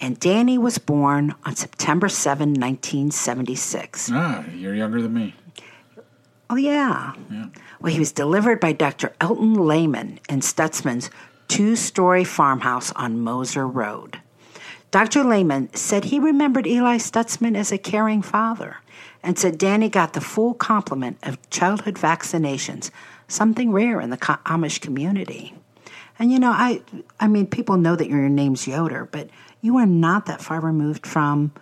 and 0.00 0.20
Danny 0.20 0.58
was 0.58 0.78
born 0.78 1.34
on 1.44 1.56
September 1.56 2.08
7, 2.08 2.50
1976. 2.50 4.10
Ah, 4.12 4.44
you're 4.54 4.74
younger 4.74 5.00
than 5.00 5.14
me. 5.14 5.34
Oh, 6.52 6.56
yeah. 6.56 7.14
Well, 7.80 7.94
he 7.94 7.98
was 7.98 8.12
delivered 8.12 8.60
by 8.60 8.72
Dr. 8.72 9.14
Elton 9.22 9.54
Lehman 9.54 10.20
in 10.28 10.40
Stutzman's 10.40 11.08
two 11.48 11.76
story 11.76 12.24
farmhouse 12.24 12.92
on 12.92 13.20
Moser 13.20 13.66
Road. 13.66 14.20
Dr. 14.90 15.24
Lehman 15.24 15.72
said 15.72 16.04
he 16.04 16.18
remembered 16.18 16.66
Eli 16.66 16.98
Stutzman 16.98 17.56
as 17.56 17.72
a 17.72 17.78
caring 17.78 18.20
father 18.20 18.76
and 19.22 19.38
said 19.38 19.56
Danny 19.56 19.88
got 19.88 20.12
the 20.12 20.20
full 20.20 20.52
complement 20.52 21.16
of 21.22 21.38
childhood 21.48 21.94
vaccinations, 21.94 22.90
something 23.28 23.72
rare 23.72 23.98
in 23.98 24.10
the 24.10 24.18
Amish 24.18 24.78
community. 24.78 25.54
And 26.18 26.30
you 26.30 26.38
know, 26.38 26.50
I 26.50 26.82
I 27.18 27.28
mean, 27.28 27.46
people 27.46 27.78
know 27.78 27.96
that 27.96 28.10
your 28.10 28.28
name's 28.28 28.66
Yoder, 28.66 29.08
but 29.10 29.30
you 29.62 29.78
are 29.78 29.86
not 29.86 30.26
that 30.26 30.42
far 30.42 30.60
removed 30.60 31.06
from 31.06 31.52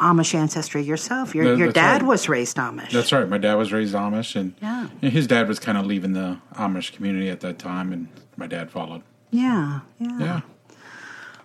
Amish 0.00 0.34
ancestry 0.34 0.82
yourself. 0.82 1.34
Your 1.34 1.50
That- 1.50 1.58
your 1.58 1.72
dad 1.72 2.02
right. 2.02 2.08
was 2.08 2.28
raised 2.28 2.56
Amish. 2.56 2.90
That's 2.90 3.12
right. 3.12 3.28
My 3.28 3.38
dad 3.38 3.54
was 3.54 3.72
raised 3.72 3.94
Amish, 3.94 4.34
and 4.34 4.54
Yeah. 4.60 4.86
his 5.00 5.26
dad 5.26 5.46
was 5.48 5.58
kind 5.58 5.76
of 5.78 5.86
leaving 5.86 6.12
the 6.14 6.38
Amish 6.56 6.92
community 6.94 7.28
at 7.30 7.40
that 7.40 7.58
time, 7.58 7.92
and 7.92 8.08
my 8.36 8.46
dad 8.46 8.70
followed. 8.70 9.02
yeah, 9.30 9.80
yeah. 9.98 10.18
Yeah. 10.18 10.40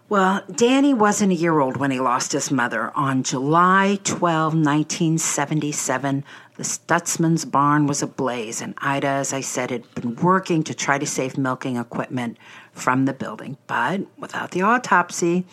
Well, 0.07 0.43
Danny 0.55 0.93
wasn't 0.93 1.31
a 1.31 1.35
year 1.35 1.59
old 1.59 1.77
when 1.77 1.89
he 1.89 1.99
lost 1.99 2.31
his 2.33 2.51
mother. 2.51 2.91
On 2.95 3.23
July 3.23 3.97
12, 4.03 4.53
1977, 4.53 6.23
the 6.57 6.63
Stutzman's 6.63 7.43
barn 7.43 7.87
was 7.87 8.03
ablaze, 8.03 8.61
and 8.61 8.75
Ida, 8.77 9.07
as 9.07 9.33
I 9.33 9.41
said, 9.41 9.71
had 9.71 9.93
been 9.95 10.15
working 10.17 10.63
to 10.65 10.75
try 10.75 10.99
to 10.99 11.07
save 11.07 11.39
milking 11.39 11.77
equipment 11.77 12.37
from 12.71 13.05
the 13.05 13.13
building. 13.13 13.57
But 13.65 14.01
without 14.17 14.51
the 14.51 14.61
autopsy, 14.61 15.45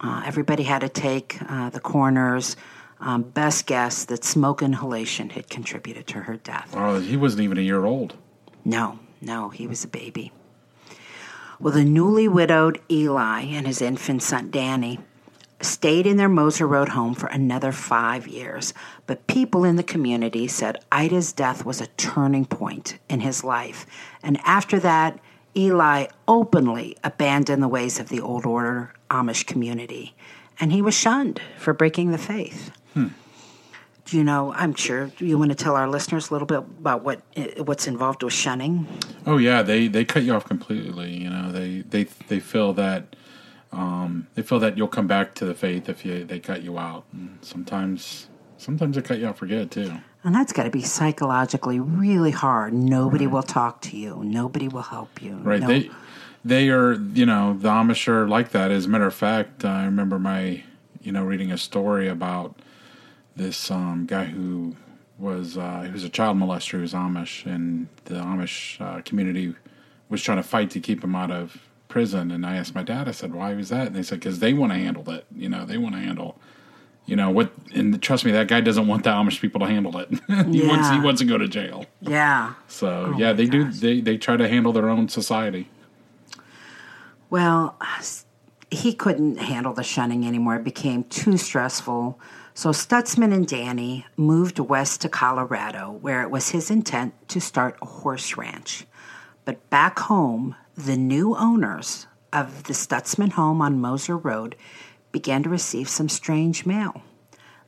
uh, 0.00 0.22
everybody 0.24 0.62
had 0.62 0.80
to 0.80 0.88
take 0.88 1.38
uh, 1.48 1.70
the 1.70 1.80
coroner's 1.80 2.56
um, 3.00 3.22
best 3.22 3.66
guess 3.66 4.04
that 4.06 4.24
smoke 4.24 4.62
inhalation 4.62 5.30
had 5.30 5.48
contributed 5.48 6.06
to 6.08 6.20
her 6.20 6.36
death. 6.36 6.74
Well, 6.74 7.00
he 7.00 7.16
wasn't 7.16 7.42
even 7.42 7.58
a 7.58 7.62
year 7.62 7.84
old. 7.84 8.14
No, 8.64 8.98
no, 9.20 9.50
he 9.50 9.66
was 9.66 9.84
a 9.84 9.88
baby. 9.88 10.32
Well, 11.60 11.72
the 11.72 11.84
newly 11.84 12.28
widowed 12.28 12.80
Eli 12.90 13.42
and 13.42 13.66
his 13.66 13.80
infant 13.80 14.22
son 14.22 14.50
Danny 14.50 14.98
stayed 15.60 16.06
in 16.06 16.16
their 16.16 16.28
Moser 16.28 16.66
Road 16.66 16.90
home 16.90 17.14
for 17.14 17.26
another 17.28 17.72
five 17.72 18.26
years. 18.26 18.74
But 19.06 19.26
people 19.26 19.64
in 19.64 19.76
the 19.76 19.82
community 19.82 20.46
said 20.48 20.84
Ida's 20.90 21.32
death 21.32 21.64
was 21.64 21.80
a 21.80 21.86
turning 21.86 22.44
point 22.44 22.98
in 23.08 23.20
his 23.20 23.44
life. 23.44 23.86
And 24.22 24.38
after 24.44 24.78
that, 24.80 25.18
Eli 25.56 26.06
openly 26.26 26.96
abandoned 27.04 27.62
the 27.62 27.68
ways 27.68 28.00
of 28.00 28.08
the 28.08 28.20
old 28.20 28.44
order 28.44 28.92
Amish 29.10 29.46
community. 29.46 30.14
And 30.60 30.72
he 30.72 30.82
was 30.82 30.94
shunned 30.94 31.40
for 31.58 31.72
breaking 31.72 32.10
the 32.10 32.18
faith. 32.18 32.70
Do 34.04 34.18
you 34.18 34.24
know? 34.24 34.52
I'm 34.54 34.74
sure 34.74 35.10
you 35.18 35.38
want 35.38 35.50
to 35.50 35.54
tell 35.54 35.76
our 35.76 35.88
listeners 35.88 36.28
a 36.28 36.34
little 36.34 36.46
bit 36.46 36.58
about 36.58 37.02
what 37.02 37.22
what's 37.64 37.86
involved 37.86 38.22
with 38.22 38.34
shunning. 38.34 38.86
Oh 39.26 39.38
yeah, 39.38 39.62
they 39.62 39.88
they 39.88 40.04
cut 40.04 40.24
you 40.24 40.34
off 40.34 40.44
completely. 40.44 41.14
You 41.14 41.30
know, 41.30 41.50
they 41.50 41.80
they 41.88 42.04
they 42.28 42.38
feel 42.38 42.74
that 42.74 43.16
um, 43.72 44.26
they 44.34 44.42
feel 44.42 44.58
that 44.60 44.76
you'll 44.76 44.88
come 44.88 45.06
back 45.06 45.34
to 45.36 45.46
the 45.46 45.54
faith 45.54 45.88
if 45.88 46.04
you 46.04 46.24
they 46.24 46.38
cut 46.38 46.62
you 46.62 46.78
out. 46.78 47.04
And 47.12 47.38
sometimes 47.40 48.28
sometimes 48.58 48.96
they 48.96 49.02
cut 49.02 49.18
you 49.18 49.26
out 49.26 49.38
for 49.38 49.46
good 49.46 49.70
too. 49.70 49.94
And 50.24 50.34
that's 50.34 50.52
got 50.54 50.62
to 50.64 50.70
be 50.70 50.82
psychologically 50.82 51.78
really 51.78 52.30
hard. 52.30 52.72
Nobody 52.72 53.26
will 53.26 53.42
talk 53.42 53.82
to 53.82 53.96
you. 53.96 54.22
Nobody 54.24 54.68
will 54.68 54.82
help 54.82 55.20
you. 55.22 55.36
Right. 55.36 55.60
No- 55.60 55.66
They 55.66 55.90
they 56.44 56.68
are 56.70 56.94
you 56.94 57.26
know 57.26 57.56
the 57.58 57.68
Amish 57.68 58.08
are 58.08 58.26
like 58.26 58.50
that. 58.50 58.70
As 58.70 58.86
a 58.86 58.88
matter 58.88 59.06
of 59.06 59.14
fact, 59.14 59.64
I 59.64 59.84
remember 59.84 60.18
my 60.18 60.64
you 61.02 61.12
know 61.12 61.24
reading 61.24 61.52
a 61.52 61.58
story 61.58 62.08
about 62.08 62.56
this 63.36 63.70
um, 63.70 64.06
guy 64.06 64.24
who 64.24 64.76
was 65.18 65.58
uh, 65.58 65.82
he 65.82 65.92
was 65.92 66.04
a 66.04 66.08
child 66.08 66.38
molester 66.38 66.72
who 66.72 66.80
was 66.80 66.94
Amish, 66.94 67.44
and 67.46 67.88
the 68.06 68.14
Amish 68.14 68.80
uh, 68.80 69.02
community 69.02 69.54
was 70.08 70.22
trying 70.22 70.38
to 70.38 70.42
fight 70.42 70.70
to 70.70 70.80
keep 70.80 71.04
him 71.04 71.14
out 71.14 71.30
of 71.30 71.58
prison. 71.88 72.30
And 72.30 72.44
I 72.46 72.56
asked 72.56 72.74
my 72.74 72.82
dad, 72.82 73.08
I 73.08 73.12
said, 73.12 73.34
"Why 73.34 73.52
was 73.54 73.68
that?" 73.68 73.88
And 73.88 73.96
they 73.96 74.02
said, 74.02 74.20
"Because 74.20 74.38
they 74.38 74.54
want 74.54 74.72
to 74.72 74.78
handle 74.78 75.08
it. 75.10 75.26
You 75.34 75.50
know, 75.50 75.66
they 75.66 75.76
want 75.76 75.94
to 75.96 76.00
handle." 76.00 76.38
You 77.06 77.16
know 77.16 77.30
what? 77.30 77.52
And 77.74 78.00
trust 78.02 78.24
me, 78.24 78.32
that 78.32 78.48
guy 78.48 78.60
doesn't 78.60 78.86
want 78.86 79.04
the 79.04 79.10
Amish 79.10 79.40
people 79.40 79.60
to 79.60 79.66
handle 79.66 79.98
it. 79.98 80.08
he 80.50 80.66
wants 80.66 80.90
he 80.90 81.00
wants 81.00 81.20
to 81.20 81.26
go 81.26 81.36
to 81.36 81.48
jail. 81.48 81.86
yeah. 82.00 82.54
So 82.68 83.12
Oh 83.14 83.18
yeah, 83.18 83.32
they 83.32 83.46
do. 83.46 83.70
They 83.70 84.00
they 84.00 84.16
try 84.16 84.36
to 84.36 84.48
handle 84.48 84.72
their 84.72 84.88
own 84.88 85.08
society. 85.08 85.68
Well, 87.30 87.76
he 88.70 88.94
couldn't 88.94 89.36
handle 89.36 89.72
the 89.72 89.82
shunning 89.82 90.26
anymore. 90.26 90.56
It 90.56 90.64
became 90.64 91.04
too 91.04 91.36
stressful. 91.36 92.18
So 92.54 92.70
Stutzman 92.70 93.34
and 93.34 93.46
Danny 93.46 94.06
moved 94.16 94.60
west 94.60 95.00
to 95.02 95.08
Colorado, 95.08 95.98
where 96.00 96.22
it 96.22 96.30
was 96.30 96.50
his 96.50 96.70
intent 96.70 97.12
to 97.30 97.40
start 97.40 97.76
a 97.82 97.86
horse 97.86 98.36
ranch. 98.36 98.86
But 99.44 99.68
back 99.70 99.98
home, 99.98 100.54
the 100.76 100.96
new 100.96 101.34
owners 101.36 102.06
of 102.32 102.64
the 102.64 102.72
Stutzman 102.72 103.32
home 103.32 103.60
on 103.60 103.80
Moser 103.80 104.16
Road 104.16 104.56
began 105.14 105.44
to 105.44 105.48
receive 105.48 105.88
some 105.88 106.08
strange 106.08 106.66
mail. 106.66 107.00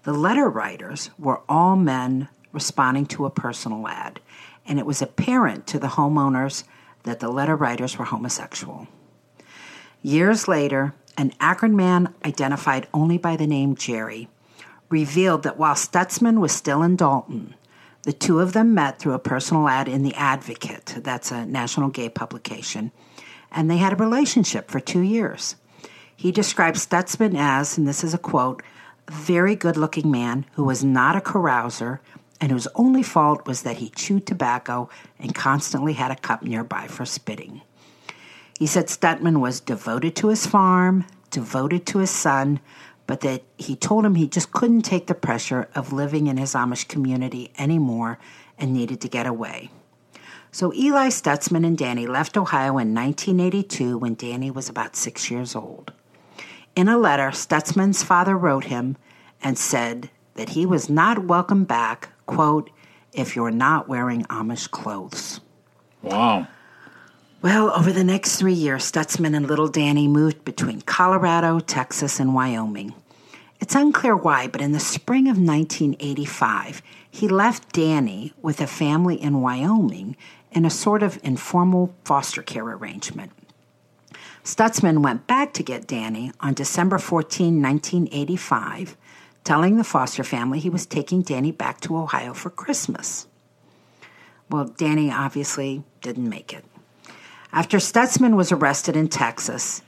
The 0.02 0.12
letter 0.12 0.50
writers 0.50 1.10
were 1.16 1.42
all 1.48 1.76
men 1.76 2.26
responding 2.50 3.06
to 3.06 3.24
a 3.24 3.30
personal 3.30 3.86
ad, 3.86 4.18
and 4.66 4.80
it 4.80 4.84
was 4.84 5.00
apparent 5.00 5.64
to 5.68 5.78
the 5.78 5.94
homeowners 5.94 6.64
that 7.04 7.20
the 7.20 7.30
letter 7.30 7.54
writers 7.54 7.96
were 7.96 8.04
homosexual. 8.04 8.88
Years 10.02 10.48
later, 10.48 10.92
an 11.16 11.34
Akron 11.38 11.76
man 11.76 12.12
identified 12.24 12.88
only 12.92 13.16
by 13.16 13.36
the 13.36 13.46
name 13.46 13.76
Jerry 13.76 14.28
revealed 14.88 15.44
that 15.44 15.56
while 15.56 15.76
Stutzman 15.76 16.40
was 16.40 16.50
still 16.50 16.82
in 16.82 16.96
Dalton, 16.96 17.54
the 18.02 18.12
two 18.12 18.40
of 18.40 18.54
them 18.54 18.74
met 18.74 18.98
through 18.98 19.14
a 19.14 19.20
personal 19.20 19.68
ad 19.68 19.86
in 19.86 20.02
The 20.02 20.14
Advocate, 20.14 20.96
that's 20.98 21.30
a 21.30 21.46
national 21.46 21.90
gay 21.90 22.08
publication, 22.08 22.90
and 23.52 23.70
they 23.70 23.76
had 23.76 23.92
a 23.92 24.04
relationship 24.04 24.68
for 24.68 24.80
two 24.80 25.02
years. 25.02 25.54
He 26.18 26.32
described 26.32 26.78
Stutzman 26.78 27.36
as, 27.36 27.76
and 27.76 27.86
this 27.86 28.02
is 28.02 28.14
a 28.14 28.18
quote, 28.18 28.62
a 29.06 29.12
very 29.12 29.54
good 29.54 29.76
looking 29.76 30.10
man 30.10 30.46
who 30.54 30.64
was 30.64 30.82
not 30.82 31.14
a 31.14 31.20
carouser 31.20 31.98
and 32.40 32.50
whose 32.50 32.66
only 32.74 33.02
fault 33.02 33.46
was 33.46 33.62
that 33.62 33.76
he 33.76 33.90
chewed 33.90 34.26
tobacco 34.26 34.88
and 35.18 35.34
constantly 35.34 35.92
had 35.92 36.10
a 36.10 36.16
cup 36.16 36.42
nearby 36.42 36.86
for 36.86 37.04
spitting. 37.04 37.60
He 38.58 38.66
said 38.66 38.86
Stutzman 38.86 39.40
was 39.40 39.60
devoted 39.60 40.16
to 40.16 40.28
his 40.28 40.46
farm, 40.46 41.04
devoted 41.30 41.84
to 41.86 41.98
his 41.98 42.10
son, 42.10 42.60
but 43.06 43.20
that 43.20 43.42
he 43.58 43.76
told 43.76 44.06
him 44.06 44.14
he 44.14 44.26
just 44.26 44.52
couldn't 44.52 44.82
take 44.82 45.06
the 45.06 45.14
pressure 45.14 45.68
of 45.74 45.92
living 45.92 46.26
in 46.26 46.38
his 46.38 46.54
Amish 46.54 46.88
community 46.88 47.52
anymore 47.58 48.18
and 48.58 48.72
needed 48.72 49.02
to 49.02 49.08
get 49.08 49.26
away. 49.26 49.70
So 50.50 50.72
Eli 50.72 51.08
Stutzman 51.08 51.66
and 51.66 51.76
Danny 51.76 52.06
left 52.06 52.38
Ohio 52.38 52.78
in 52.78 52.94
1982 52.94 53.98
when 53.98 54.14
Danny 54.14 54.50
was 54.50 54.70
about 54.70 54.96
six 54.96 55.30
years 55.30 55.54
old. 55.54 55.92
In 56.76 56.88
a 56.88 56.98
letter, 56.98 57.30
Stutzman's 57.30 58.02
father 58.02 58.36
wrote 58.36 58.64
him 58.64 58.98
and 59.42 59.56
said 59.56 60.10
that 60.34 60.50
he 60.50 60.66
was 60.66 60.90
not 60.90 61.24
welcome 61.24 61.64
back, 61.64 62.10
quote, 62.26 62.68
if 63.14 63.34
you're 63.34 63.50
not 63.50 63.88
wearing 63.88 64.24
Amish 64.24 64.70
clothes. 64.70 65.40
Wow. 66.02 66.46
Well, 67.40 67.70
over 67.70 67.92
the 67.92 68.04
next 68.04 68.36
three 68.36 68.52
years, 68.52 68.92
Stutzman 68.92 69.34
and 69.34 69.46
little 69.46 69.68
Danny 69.68 70.06
moved 70.06 70.44
between 70.44 70.82
Colorado, 70.82 71.60
Texas, 71.60 72.20
and 72.20 72.34
Wyoming. 72.34 72.94
It's 73.58 73.74
unclear 73.74 74.14
why, 74.14 74.46
but 74.46 74.60
in 74.60 74.72
the 74.72 74.80
spring 74.80 75.28
of 75.28 75.38
1985, 75.38 76.82
he 77.10 77.26
left 77.26 77.72
Danny 77.72 78.34
with 78.42 78.60
a 78.60 78.66
family 78.66 79.20
in 79.20 79.40
Wyoming 79.40 80.14
in 80.52 80.66
a 80.66 80.70
sort 80.70 81.02
of 81.02 81.18
informal 81.22 81.94
foster 82.04 82.42
care 82.42 82.64
arrangement. 82.68 83.32
Stutzman 84.46 85.02
went 85.02 85.26
back 85.26 85.52
to 85.54 85.64
get 85.64 85.88
Danny 85.88 86.30
on 86.38 86.54
December 86.54 86.98
14, 86.98 87.60
1985, 87.60 88.96
telling 89.42 89.76
the 89.76 89.82
foster 89.82 90.22
family 90.22 90.60
he 90.60 90.70
was 90.70 90.86
taking 90.86 91.22
Danny 91.22 91.50
back 91.50 91.80
to 91.80 91.96
Ohio 91.96 92.32
for 92.32 92.50
Christmas. 92.50 93.26
Well, 94.48 94.66
Danny 94.66 95.10
obviously 95.10 95.82
didn't 96.00 96.28
make 96.28 96.52
it. 96.52 96.64
After 97.52 97.78
Stutzman 97.78 98.36
was 98.36 98.52
arrested 98.52 98.94
in 98.96 99.08
Texas, 99.08 99.82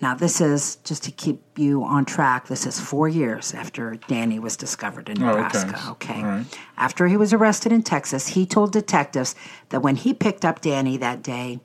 now 0.00 0.14
this 0.14 0.40
is 0.40 0.76
just 0.84 1.02
to 1.02 1.10
keep 1.10 1.42
you 1.58 1.82
on 1.82 2.04
track, 2.04 2.46
this 2.46 2.64
is 2.64 2.78
four 2.78 3.08
years 3.08 3.54
after 3.54 3.96
Danny 4.06 4.38
was 4.38 4.56
discovered 4.56 5.08
in 5.08 5.20
Oh, 5.20 5.30
okay. 5.30 5.42
Nebraska. 5.42 5.90
okay. 5.90 6.22
Right. 6.22 6.58
After 6.76 7.08
he 7.08 7.16
was 7.16 7.32
arrested 7.32 7.72
in 7.72 7.82
Texas, 7.82 8.28
he 8.28 8.46
told 8.46 8.70
detectives 8.70 9.34
that 9.70 9.80
when 9.82 9.96
he 9.96 10.14
picked 10.14 10.44
up 10.44 10.60
Danny 10.60 10.96
that 10.98 11.24
day, 11.24 11.58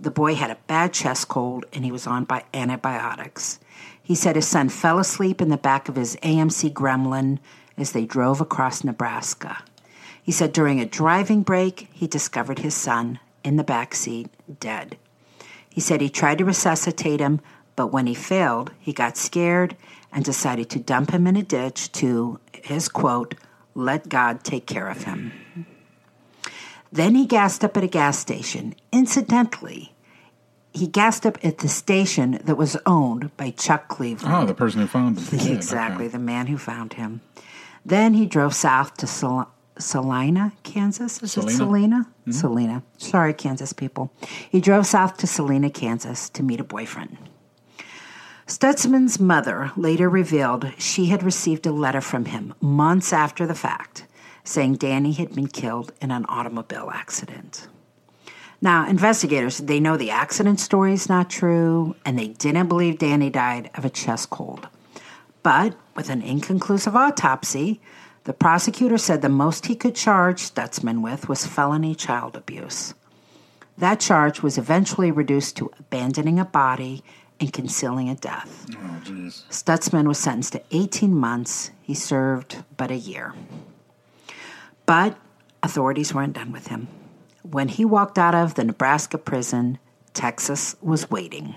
the 0.00 0.10
boy 0.10 0.34
had 0.34 0.50
a 0.50 0.58
bad 0.66 0.92
chest 0.92 1.28
cold 1.28 1.66
and 1.72 1.84
he 1.84 1.92
was 1.92 2.06
on 2.06 2.24
by 2.24 2.44
antibiotics. 2.54 3.60
He 4.02 4.14
said 4.14 4.34
his 4.34 4.48
son 4.48 4.68
fell 4.68 4.98
asleep 4.98 5.40
in 5.40 5.50
the 5.50 5.56
back 5.56 5.88
of 5.88 5.96
his 5.96 6.16
AMC 6.16 6.72
Gremlin 6.72 7.38
as 7.76 7.92
they 7.92 8.06
drove 8.06 8.40
across 8.40 8.82
Nebraska. 8.82 9.62
He 10.22 10.32
said 10.32 10.52
during 10.52 10.80
a 10.80 10.86
driving 10.86 11.42
break, 11.42 11.88
he 11.92 12.06
discovered 12.06 12.60
his 12.60 12.74
son 12.74 13.18
in 13.44 13.56
the 13.56 13.64
back 13.64 13.94
seat, 13.94 14.28
dead. 14.58 14.96
He 15.68 15.80
said 15.80 16.00
he 16.00 16.10
tried 16.10 16.38
to 16.38 16.44
resuscitate 16.44 17.20
him, 17.20 17.40
but 17.76 17.88
when 17.88 18.06
he 18.06 18.14
failed, 18.14 18.72
he 18.78 18.92
got 18.92 19.16
scared 19.16 19.76
and 20.12 20.24
decided 20.24 20.68
to 20.70 20.80
dump 20.80 21.10
him 21.10 21.26
in 21.26 21.36
a 21.36 21.42
ditch 21.42 21.92
to, 21.92 22.40
his 22.52 22.88
quote, 22.88 23.34
let 23.74 24.08
God 24.08 24.42
take 24.42 24.66
care 24.66 24.88
of 24.88 25.04
him. 25.04 25.32
Then 26.92 27.14
he 27.14 27.26
gassed 27.26 27.64
up 27.64 27.76
at 27.76 27.84
a 27.84 27.88
gas 27.88 28.18
station. 28.18 28.74
Incidentally, 28.92 29.94
he 30.72 30.86
gassed 30.86 31.24
up 31.26 31.38
at 31.44 31.58
the 31.58 31.68
station 31.68 32.40
that 32.44 32.56
was 32.56 32.76
owned 32.86 33.36
by 33.36 33.50
Chuck 33.50 33.88
Cleveland. 33.88 34.34
Oh, 34.34 34.46
the 34.46 34.54
person 34.54 34.80
who 34.80 34.86
found 34.86 35.18
him. 35.18 35.38
Exactly, 35.56 36.06
okay. 36.06 36.12
the 36.12 36.18
man 36.18 36.46
who 36.46 36.58
found 36.58 36.94
him. 36.94 37.20
Then 37.84 38.14
he 38.14 38.26
drove 38.26 38.54
south 38.54 38.96
to 38.98 39.06
Sal- 39.06 39.50
Salina, 39.78 40.52
Kansas. 40.62 41.22
Is 41.22 41.36
it 41.36 41.42
Salina? 41.42 41.56
Salina? 41.56 41.96
Mm-hmm. 42.20 42.32
Salina. 42.32 42.82
Sorry, 42.98 43.32
Kansas 43.32 43.72
people. 43.72 44.12
He 44.50 44.60
drove 44.60 44.86
south 44.86 45.16
to 45.18 45.26
Salina, 45.26 45.70
Kansas 45.70 46.28
to 46.30 46.42
meet 46.42 46.60
a 46.60 46.64
boyfriend. 46.64 47.16
Stutzman's 48.46 49.20
mother 49.20 49.70
later 49.76 50.08
revealed 50.08 50.72
she 50.76 51.06
had 51.06 51.22
received 51.22 51.66
a 51.66 51.72
letter 51.72 52.00
from 52.00 52.24
him 52.24 52.52
months 52.60 53.12
after 53.12 53.46
the 53.46 53.54
fact 53.54 54.06
saying 54.50 54.74
Danny 54.74 55.12
had 55.12 55.34
been 55.34 55.46
killed 55.46 55.92
in 56.00 56.10
an 56.10 56.26
automobile 56.28 56.90
accident. 56.92 57.68
Now, 58.60 58.86
investigators, 58.86 59.58
they 59.58 59.80
know 59.80 59.96
the 59.96 60.10
accident 60.10 60.60
story 60.60 60.92
is 60.92 61.08
not 61.08 61.30
true, 61.30 61.96
and 62.04 62.18
they 62.18 62.28
didn't 62.28 62.68
believe 62.68 62.98
Danny 62.98 63.30
died 63.30 63.70
of 63.74 63.84
a 63.84 63.90
chest 63.90 64.28
cold. 64.28 64.68
But 65.42 65.74
with 65.96 66.10
an 66.10 66.20
inconclusive 66.20 66.94
autopsy, 66.94 67.80
the 68.24 68.34
prosecutor 68.34 68.98
said 68.98 69.22
the 69.22 69.30
most 69.30 69.66
he 69.66 69.74
could 69.74 69.94
charge 69.94 70.42
Stutzman 70.42 71.00
with 71.00 71.28
was 71.28 71.46
felony 71.46 71.94
child 71.94 72.36
abuse. 72.36 72.92
That 73.78 73.98
charge 73.98 74.42
was 74.42 74.58
eventually 74.58 75.10
reduced 75.10 75.56
to 75.56 75.70
abandoning 75.78 76.38
a 76.38 76.44
body 76.44 77.02
and 77.40 77.50
concealing 77.50 78.10
a 78.10 78.14
death. 78.14 78.66
Oh. 78.72 79.00
Stutzman 79.48 80.06
was 80.06 80.18
sentenced 80.18 80.52
to 80.52 80.62
18 80.70 81.14
months. 81.14 81.70
He 81.80 81.94
served 81.94 82.62
but 82.76 82.90
a 82.90 82.96
year. 82.96 83.32
But 84.90 85.16
authorities 85.62 86.12
weren't 86.12 86.32
done 86.32 86.50
with 86.50 86.66
him. 86.66 86.88
When 87.48 87.68
he 87.68 87.84
walked 87.84 88.18
out 88.18 88.34
of 88.34 88.54
the 88.54 88.64
Nebraska 88.64 89.18
prison, 89.18 89.78
Texas 90.14 90.74
was 90.82 91.08
waiting. 91.08 91.54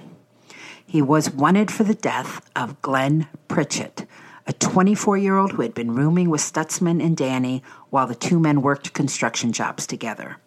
He 0.85 1.01
was 1.01 1.31
wanted 1.31 1.71
for 1.71 1.83
the 1.83 1.95
death 1.95 2.47
of 2.55 2.79
Glenn 2.83 3.27
Pritchett, 3.47 4.05
a 4.45 4.53
24 4.53 5.17
year 5.17 5.35
old 5.35 5.53
who 5.53 5.63
had 5.63 5.73
been 5.73 5.95
rooming 5.95 6.29
with 6.29 6.41
Stutzman 6.41 7.03
and 7.03 7.17
Danny 7.17 7.63
while 7.89 8.05
the 8.05 8.13
two 8.13 8.39
men 8.39 8.61
worked 8.61 8.93
construction 8.93 9.51
jobs 9.51 9.87
together. 9.87 10.37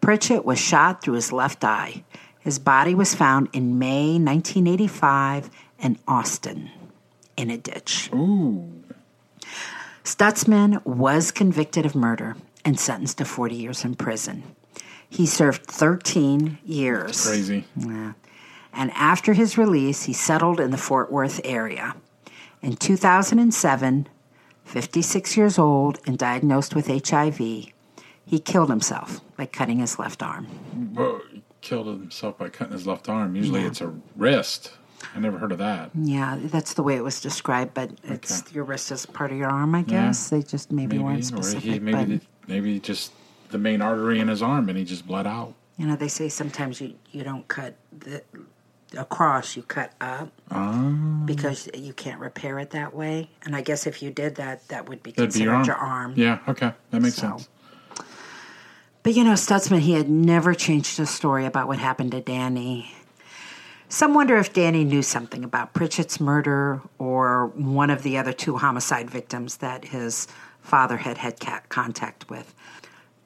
Pritchett 0.00 0.44
was 0.44 0.58
shot 0.58 1.02
through 1.02 1.14
his 1.14 1.30
left 1.30 1.62
eye. 1.62 2.02
His 2.40 2.58
body 2.58 2.96
was 2.96 3.14
found 3.14 3.50
in 3.52 3.78
May 3.78 4.18
1985 4.18 5.48
in 5.78 5.96
Austin 6.08 6.70
in 7.36 7.50
a 7.50 7.56
ditch. 7.56 8.10
Ooh. 8.12 8.82
Stutzman 10.06 10.86
was 10.86 11.32
convicted 11.32 11.84
of 11.84 11.96
murder 11.96 12.36
and 12.64 12.78
sentenced 12.78 13.18
to 13.18 13.24
40 13.24 13.56
years 13.56 13.84
in 13.84 13.96
prison. 13.96 14.44
He 15.10 15.26
served 15.26 15.66
13 15.66 16.58
years. 16.64 17.26
Crazy. 17.26 17.64
Yeah. 17.76 18.12
And 18.72 18.92
after 18.92 19.32
his 19.32 19.58
release, 19.58 20.04
he 20.04 20.12
settled 20.12 20.60
in 20.60 20.70
the 20.70 20.78
Fort 20.78 21.10
Worth 21.10 21.40
area. 21.42 21.96
In 22.62 22.76
2007, 22.76 24.06
56 24.64 25.36
years 25.36 25.58
old 25.58 25.98
and 26.06 26.16
diagnosed 26.16 26.76
with 26.76 26.86
HIV, 26.86 27.38
he 27.38 28.38
killed 28.44 28.68
himself 28.70 29.20
by 29.36 29.46
cutting 29.46 29.80
his 29.80 29.98
left 29.98 30.22
arm. 30.22 30.46
He 31.32 31.42
killed 31.62 31.88
himself 31.88 32.38
by 32.38 32.48
cutting 32.48 32.74
his 32.74 32.86
left 32.86 33.08
arm. 33.08 33.34
Usually 33.34 33.62
it's 33.62 33.80
a 33.80 33.92
wrist. 34.14 34.70
I 35.14 35.18
never 35.20 35.38
heard 35.38 35.52
of 35.52 35.58
that. 35.58 35.90
Yeah, 35.94 36.38
that's 36.40 36.74
the 36.74 36.82
way 36.82 36.96
it 36.96 37.04
was 37.04 37.20
described, 37.20 37.74
but 37.74 37.90
it's 38.04 38.42
Okay. 38.42 38.54
your 38.54 38.64
wrist 38.64 38.90
is 38.92 39.06
part 39.06 39.30
of 39.32 39.38
your 39.38 39.48
arm, 39.48 39.74
I 39.74 39.82
guess. 39.82 40.28
They 40.30 40.42
just 40.42 40.70
maybe, 40.72 40.98
weren't 40.98 41.20
or 41.20 41.22
specific. 41.22 41.62
he 41.62 41.78
but, 41.78 41.92
maybe 41.92 42.20
maybe 42.48 42.78
just 42.80 43.12
the 43.50 43.58
main 43.58 43.80
artery 43.82 44.20
in 44.20 44.28
his 44.28 44.42
arm 44.42 44.68
and 44.68 44.76
he 44.78 44.84
just 44.84 45.06
bled 45.06 45.26
out. 45.26 45.54
you 45.78 45.86
know, 45.86 45.96
they 45.96 46.08
say 46.08 46.28
sometimes 46.28 46.80
you, 46.80 46.94
you 47.12 47.22
don't 47.22 47.46
cut 47.48 47.76
the, 47.98 48.22
across, 48.96 49.56
you 49.56 49.62
cut 49.62 49.92
up 50.00 50.30
Ah. 50.50 51.22
because 51.24 51.68
you 51.74 51.92
can't 51.92 52.18
repair 52.20 52.58
it 52.58 52.70
that 52.70 52.94
way. 52.94 53.28
And 53.44 53.54
I 53.56 53.60
guess 53.60 53.86
if 53.86 54.02
you 54.02 54.10
did 54.10 54.36
that, 54.36 54.66
that 54.68 54.88
would 54.88 55.02
be 55.02 55.10
That'd 55.12 55.34
be 55.34 55.40
your 55.40 55.54
arm. 55.54 56.12
your 56.16 56.26
Yeah, 56.26 56.38
okay. 56.48 56.72
That 56.90 57.02
makes 57.02 57.16
So- 57.16 57.28
sense. 57.36 57.48
But 59.02 59.14
you 59.14 59.22
know, 59.22 59.34
Stutzman, 59.34 59.80
he 59.80 59.92
had 59.92 60.08
never 60.08 60.52
changed 60.54 60.96
his 60.96 61.10
story 61.10 61.46
about 61.46 61.68
what 61.68 61.78
happened 61.78 62.10
to 62.12 62.20
Danny. 62.20 62.92
Some 63.96 64.12
wonder 64.12 64.36
if 64.36 64.52
Danny 64.52 64.84
knew 64.84 65.00
something 65.00 65.42
about 65.42 65.72
Pritchett's 65.72 66.20
murder 66.20 66.82
or 66.98 67.46
one 67.46 67.88
of 67.88 68.02
the 68.02 68.18
other 68.18 68.34
two 68.34 68.58
homicide 68.58 69.08
victims 69.08 69.56
that 69.56 69.86
his 69.86 70.28
father 70.60 70.98
had 70.98 71.16
had 71.16 71.40
contact 71.70 72.28
with. 72.28 72.54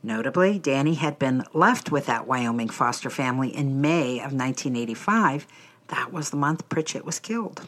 Notably, 0.04 0.60
Danny 0.60 0.94
had 0.94 1.18
been 1.18 1.42
left 1.52 1.90
with 1.90 2.06
that 2.06 2.28
Wyoming 2.28 2.68
foster 2.68 3.10
family 3.10 3.48
in 3.48 3.80
May 3.80 4.18
of 4.18 4.32
1985. 4.32 5.44
That 5.88 6.12
was 6.12 6.30
the 6.30 6.36
month 6.36 6.68
Pritchett 6.68 7.04
was 7.04 7.18
killed. 7.18 7.66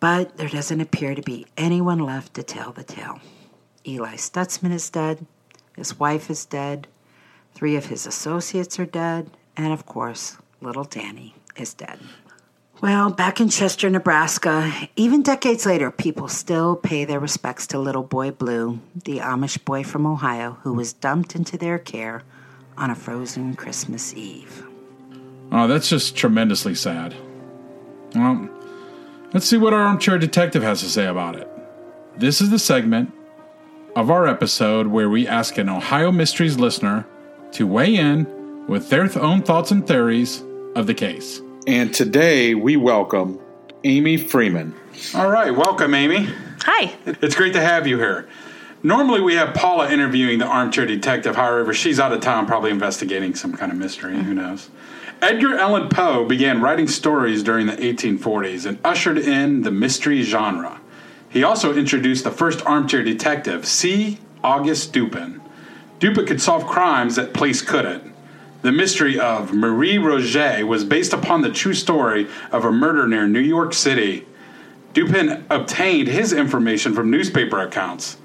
But 0.00 0.38
there 0.38 0.48
doesn't 0.48 0.80
appear 0.80 1.14
to 1.14 1.20
be 1.20 1.44
anyone 1.58 1.98
left 1.98 2.32
to 2.36 2.42
tell 2.42 2.72
the 2.72 2.84
tale. 2.84 3.20
Eli 3.86 4.14
Stutzman 4.14 4.72
is 4.72 4.88
dead, 4.88 5.26
his 5.76 6.00
wife 6.00 6.30
is 6.30 6.46
dead, 6.46 6.88
three 7.52 7.76
of 7.76 7.84
his 7.84 8.06
associates 8.06 8.80
are 8.80 8.86
dead, 8.86 9.28
and 9.58 9.74
of 9.74 9.84
course, 9.84 10.38
little 10.62 10.84
Danny 10.84 11.34
is 11.56 11.74
dead. 11.74 11.98
Well, 12.80 13.10
back 13.10 13.40
in 13.40 13.50
Chester, 13.50 13.90
Nebraska, 13.90 14.72
even 14.96 15.22
decades 15.22 15.66
later, 15.66 15.90
people 15.90 16.28
still 16.28 16.76
pay 16.76 17.04
their 17.04 17.20
respects 17.20 17.66
to 17.68 17.78
little 17.78 18.02
boy 18.02 18.30
Blue, 18.30 18.80
the 19.04 19.18
Amish 19.18 19.62
boy 19.66 19.84
from 19.84 20.06
Ohio 20.06 20.56
who 20.62 20.72
was 20.72 20.94
dumped 20.94 21.34
into 21.34 21.58
their 21.58 21.78
care 21.78 22.22
on 22.78 22.88
a 22.88 22.94
frozen 22.94 23.54
Christmas 23.54 24.14
Eve. 24.14 24.66
Oh, 25.52 25.66
that's 25.66 25.90
just 25.90 26.16
tremendously 26.16 26.74
sad. 26.74 27.14
Well, 28.14 28.48
let's 29.34 29.46
see 29.46 29.58
what 29.58 29.74
our 29.74 29.82
armchair 29.82 30.16
detective 30.16 30.62
has 30.62 30.80
to 30.80 30.88
say 30.88 31.06
about 31.06 31.36
it. 31.36 31.48
This 32.16 32.40
is 32.40 32.48
the 32.48 32.58
segment 32.58 33.12
of 33.94 34.10
our 34.10 34.26
episode 34.26 34.86
where 34.86 35.10
we 35.10 35.26
ask 35.26 35.58
an 35.58 35.68
Ohio 35.68 36.10
Mysteries 36.10 36.58
listener 36.58 37.06
to 37.52 37.66
weigh 37.66 37.96
in 37.96 38.66
with 38.66 38.88
their 38.88 39.06
th- 39.06 39.18
own 39.18 39.42
thoughts 39.42 39.70
and 39.70 39.86
theories 39.86 40.42
of 40.74 40.86
the 40.86 40.94
case. 40.94 41.40
And 41.66 41.92
today 41.92 42.54
we 42.54 42.76
welcome 42.76 43.38
Amy 43.84 44.16
Freeman. 44.16 44.74
All 45.14 45.30
right, 45.30 45.50
welcome, 45.50 45.94
Amy. 45.94 46.28
Hi. 46.62 46.94
It's 47.06 47.34
great 47.34 47.52
to 47.54 47.60
have 47.60 47.86
you 47.86 47.98
here. 47.98 48.28
Normally, 48.82 49.20
we 49.20 49.34
have 49.34 49.54
Paula 49.54 49.90
interviewing 49.90 50.38
the 50.38 50.46
armchair 50.46 50.86
detective. 50.86 51.36
However, 51.36 51.74
she's 51.74 52.00
out 52.00 52.12
of 52.12 52.20
town, 52.20 52.46
probably 52.46 52.70
investigating 52.70 53.34
some 53.34 53.52
kind 53.52 53.70
of 53.70 53.76
mystery. 53.76 54.16
Who 54.16 54.32
knows? 54.32 54.70
Edgar 55.20 55.58
Allan 55.58 55.90
Poe 55.90 56.24
began 56.24 56.62
writing 56.62 56.88
stories 56.88 57.42
during 57.42 57.66
the 57.66 57.76
1840s 57.76 58.64
and 58.64 58.78
ushered 58.82 59.18
in 59.18 59.62
the 59.62 59.70
mystery 59.70 60.22
genre. 60.22 60.80
He 61.28 61.44
also 61.44 61.74
introduced 61.74 62.24
the 62.24 62.30
first 62.30 62.64
armchair 62.64 63.02
detective, 63.02 63.66
C. 63.66 64.18
August 64.42 64.94
Dupin. 64.94 65.42
Dupin 65.98 66.24
could 66.24 66.40
solve 66.40 66.66
crimes 66.66 67.16
that 67.16 67.34
police 67.34 67.60
couldn't. 67.60 68.09
The 68.62 68.72
mystery 68.72 69.18
of 69.18 69.54
Marie 69.54 69.96
Roget 69.96 70.66
was 70.66 70.84
based 70.84 71.14
upon 71.14 71.40
the 71.40 71.50
true 71.50 71.72
story 71.72 72.28
of 72.52 72.66
a 72.66 72.70
murder 72.70 73.08
near 73.08 73.26
New 73.26 73.40
York 73.40 73.72
City. 73.72 74.26
Dupin 74.92 75.46
obtained 75.48 76.08
his 76.08 76.34
information 76.34 76.92
from 76.92 77.10
newspaper 77.10 77.60
accounts. 77.60 78.18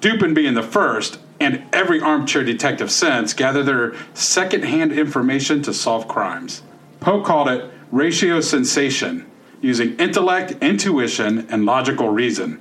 Dupin 0.00 0.34
being 0.34 0.54
the 0.54 0.62
first, 0.62 1.18
and 1.40 1.64
every 1.72 2.00
armchair 2.00 2.44
detective 2.44 2.92
since, 2.92 3.34
gathered 3.34 3.64
their 3.64 3.94
second-hand 4.14 4.92
information 4.92 5.62
to 5.62 5.74
solve 5.74 6.06
crimes. 6.06 6.62
Poe 7.00 7.22
called 7.22 7.48
it 7.48 7.68
ratiocination, 7.92 9.24
using 9.60 9.96
intellect, 9.96 10.52
intuition, 10.62 11.46
and 11.50 11.64
logical 11.64 12.08
reason. 12.08 12.60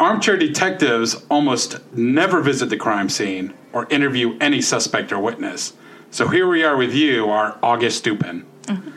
Armchair 0.00 0.38
detectives 0.38 1.22
almost 1.30 1.80
never 1.92 2.40
visit 2.40 2.70
the 2.70 2.76
crime 2.78 3.10
scene 3.10 3.52
or 3.74 3.86
interview 3.90 4.38
any 4.40 4.62
suspect 4.62 5.12
or 5.12 5.18
witness. 5.18 5.74
So 6.16 6.26
here 6.28 6.48
we 6.48 6.64
are 6.64 6.78
with 6.78 6.94
you, 6.94 7.28
our 7.28 7.58
August 7.62 8.02
Dupin. 8.02 8.46
Mm-hmm. 8.62 8.90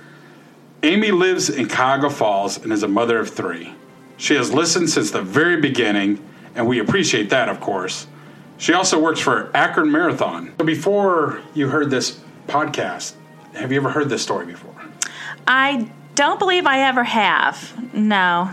Amy 0.83 1.11
lives 1.11 1.49
in 1.49 1.67
Cuyahoga 1.67 2.09
Falls 2.09 2.63
and 2.63 2.71
is 2.71 2.81
a 2.81 2.87
mother 2.87 3.19
of 3.19 3.29
three. 3.29 3.73
She 4.15 4.35
has 4.35 4.53
listened 4.53 4.89
since 4.89 5.11
the 5.11 5.21
very 5.21 5.59
beginning, 5.59 6.25
and 6.55 6.65
we 6.65 6.79
appreciate 6.79 7.29
that, 7.31 7.49
of 7.49 7.59
course. 7.59 8.07
She 8.57 8.71
also 8.71 8.97
works 8.97 9.19
for 9.19 9.51
Akron 9.53 9.91
Marathon. 9.91 10.53
So 10.59 10.63
before 10.63 11.41
you 11.53 11.67
heard 11.67 11.89
this 11.89 12.21
podcast, 12.47 13.15
have 13.53 13.73
you 13.73 13.81
ever 13.81 13.89
heard 13.89 14.07
this 14.07 14.21
story 14.21 14.45
before? 14.45 14.81
I 15.45 15.91
don't 16.15 16.39
believe 16.39 16.65
I 16.65 16.83
ever 16.83 17.03
have. 17.03 17.93
No. 17.93 18.49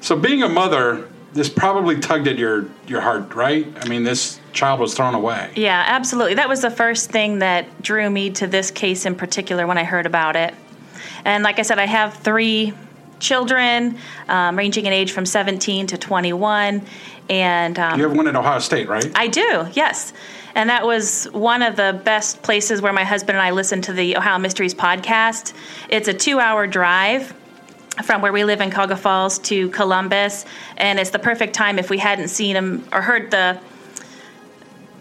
So 0.00 0.16
being 0.16 0.42
a 0.42 0.48
mother, 0.48 1.10
this 1.34 1.50
probably 1.50 2.00
tugged 2.00 2.26
at 2.26 2.38
your, 2.38 2.70
your 2.86 3.02
heart, 3.02 3.34
right? 3.34 3.70
I 3.82 3.86
mean, 3.86 4.02
this 4.02 4.40
child 4.56 4.80
was 4.80 4.94
thrown 4.94 5.14
away. 5.14 5.52
Yeah, 5.54 5.84
absolutely. 5.86 6.34
That 6.34 6.48
was 6.48 6.62
the 6.62 6.70
first 6.70 7.10
thing 7.10 7.38
that 7.38 7.82
drew 7.82 8.10
me 8.10 8.30
to 8.30 8.46
this 8.46 8.70
case 8.70 9.06
in 9.06 9.14
particular 9.14 9.66
when 9.66 9.78
I 9.78 9.84
heard 9.84 10.06
about 10.06 10.34
it. 10.34 10.54
And 11.24 11.44
like 11.44 11.58
I 11.58 11.62
said, 11.62 11.78
I 11.78 11.86
have 11.86 12.14
three 12.14 12.72
children 13.20 13.98
um, 14.28 14.56
ranging 14.56 14.86
in 14.86 14.92
age 14.92 15.12
from 15.12 15.26
17 15.26 15.88
to 15.88 15.98
21. 15.98 16.82
And 17.28 17.78
um, 17.78 17.98
You 17.98 18.08
have 18.08 18.16
one 18.16 18.28
at 18.28 18.36
Ohio 18.36 18.58
State, 18.58 18.88
right? 18.88 19.10
I 19.14 19.28
do, 19.28 19.66
yes. 19.72 20.12
And 20.54 20.70
that 20.70 20.86
was 20.86 21.26
one 21.32 21.62
of 21.62 21.76
the 21.76 22.00
best 22.04 22.42
places 22.42 22.80
where 22.80 22.92
my 22.92 23.04
husband 23.04 23.36
and 23.36 23.46
I 23.46 23.50
listened 23.50 23.84
to 23.84 23.92
the 23.92 24.16
Ohio 24.16 24.38
Mysteries 24.38 24.74
podcast. 24.74 25.52
It's 25.88 26.08
a 26.08 26.14
two 26.14 26.40
hour 26.40 26.66
drive 26.66 27.34
from 28.04 28.22
where 28.22 28.32
we 28.32 28.44
live 28.44 28.60
in 28.60 28.70
Cuyahoga 28.70 28.96
Falls 28.96 29.38
to 29.40 29.68
Columbus, 29.70 30.44
and 30.76 30.98
it's 30.98 31.10
the 31.10 31.18
perfect 31.18 31.54
time 31.54 31.78
if 31.78 31.88
we 31.88 31.98
hadn't 31.98 32.28
seen 32.28 32.54
him 32.54 32.86
or 32.92 33.00
heard 33.00 33.30
the 33.30 33.58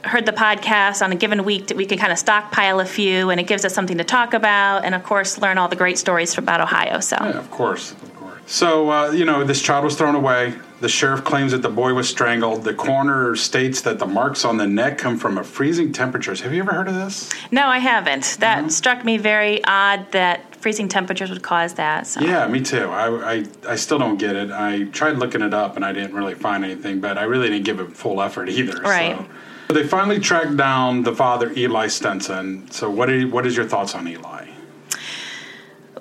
heard 0.06 0.26
the 0.26 0.32
podcast 0.32 1.02
on 1.02 1.12
a 1.12 1.16
given 1.16 1.44
week 1.44 1.68
that 1.68 1.78
we 1.78 1.86
can 1.86 1.98
kind 1.98 2.12
of 2.12 2.20
stockpile 2.20 2.80
a 2.80 2.86
few 2.86 3.30
and 3.30 3.40
it 3.40 3.48
gives 3.48 3.66
us 3.66 3.74
something 3.74 3.98
to 3.98 4.04
talk 4.04 4.34
about 4.34 4.86
and 4.86 4.94
of 4.96 5.04
course 5.04 5.38
learn 5.40 5.58
all 5.58 5.68
the 5.68 5.76
great 5.76 5.98
stories 5.98 6.38
about 6.38 6.62
ohio 6.62 7.00
so 7.00 7.18
Yeah, 7.20 7.32
of 7.32 7.50
course, 7.52 7.92
of 7.92 8.16
course. 8.16 8.42
So, 8.48 8.92
uh, 8.92 9.12
you 9.12 9.26
know, 9.26 9.44
this 9.44 9.62
child 9.62 9.84
was 9.84 9.96
thrown 9.96 10.14
away. 10.14 10.54
The 10.80 10.90
sheriff 10.90 11.24
claims 11.24 11.52
that 11.52 11.64
the 11.64 11.70
boy 11.70 11.94
was 11.96 12.08
strangled. 12.08 12.64
The 12.64 12.76
coroner 12.76 13.36
states 13.36 13.82
that 13.82 13.98
the 13.98 14.06
marks 14.06 14.46
on 14.46 14.58
the 14.58 14.68
neck 14.68 15.00
come 15.00 15.18
from 15.18 15.40
a 15.40 15.44
freezing 15.44 15.92
temperatures. 15.92 16.42
Have 16.42 16.54
you 16.54 16.62
ever 16.62 16.74
heard 16.74 16.88
of 16.88 16.96
this? 16.96 17.32
no 17.52 17.68
i 17.68 17.80
haven't 17.80 18.38
that 18.40 18.72
struck 18.72 19.04
me 19.04 19.18
very 19.18 19.64
odd 19.66 20.12
that 20.12 20.56
freezing 20.58 20.88
temperatures 20.88 21.30
would 21.30 21.44
cause 21.44 21.76
that 21.76 22.08
so. 22.08 22.22
Yeah, 22.22 22.48
me 22.48 22.60
too. 22.60 22.90
I, 22.90 23.34
I, 23.34 23.46
I 23.70 23.76
still 23.76 24.00
don't 24.00 24.18
get 24.18 24.36
it. 24.36 24.50
I 24.52 24.86
tried 24.86 25.18
looking 25.18 25.44
it 25.44 25.54
up 25.54 25.76
and 25.76 25.86
I 25.86 25.94
didn't 25.94 26.16
really 26.16 26.34
find 26.34 26.66
anything, 26.66 27.00
but 27.00 27.20
I 27.20 27.24
really 27.24 27.50
didn't 27.50 27.66
give 27.66 27.80
it 27.80 27.96
full 27.96 28.20
effort 28.20 28.50
either. 28.50 28.82
Right. 28.82 29.16
So. 29.16 29.26
They 29.68 29.86
finally 29.86 30.20
tracked 30.20 30.58
down 30.58 31.04
the 31.04 31.16
father, 31.16 31.52
Eli 31.54 31.88
Stenson. 31.88 32.70
So, 32.72 32.90
what, 32.90 33.10
are, 33.10 33.28
what 33.28 33.46
is 33.46 33.58
your 33.58 33.66
thoughts 33.66 33.96
on 33.96 34.08
Eli? 34.08 34.48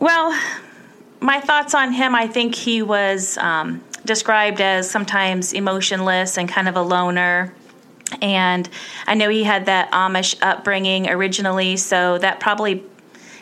Well, 0.00 0.38
my 1.20 1.40
thoughts 1.40 1.74
on 1.74 1.92
him 1.92 2.14
I 2.14 2.26
think 2.26 2.54
he 2.54 2.82
was 2.82 3.38
um, 3.38 3.82
described 4.04 4.60
as 4.60 4.90
sometimes 4.90 5.52
emotionless 5.52 6.36
and 6.36 6.48
kind 6.48 6.68
of 6.68 6.76
a 6.76 6.82
loner. 6.82 7.54
And 8.20 8.68
I 9.06 9.14
know 9.14 9.30
he 9.30 9.44
had 9.44 9.66
that 9.66 9.90
Amish 9.92 10.36
upbringing 10.42 11.08
originally, 11.08 11.76
so 11.78 12.18
that 12.18 12.40
probably 12.40 12.84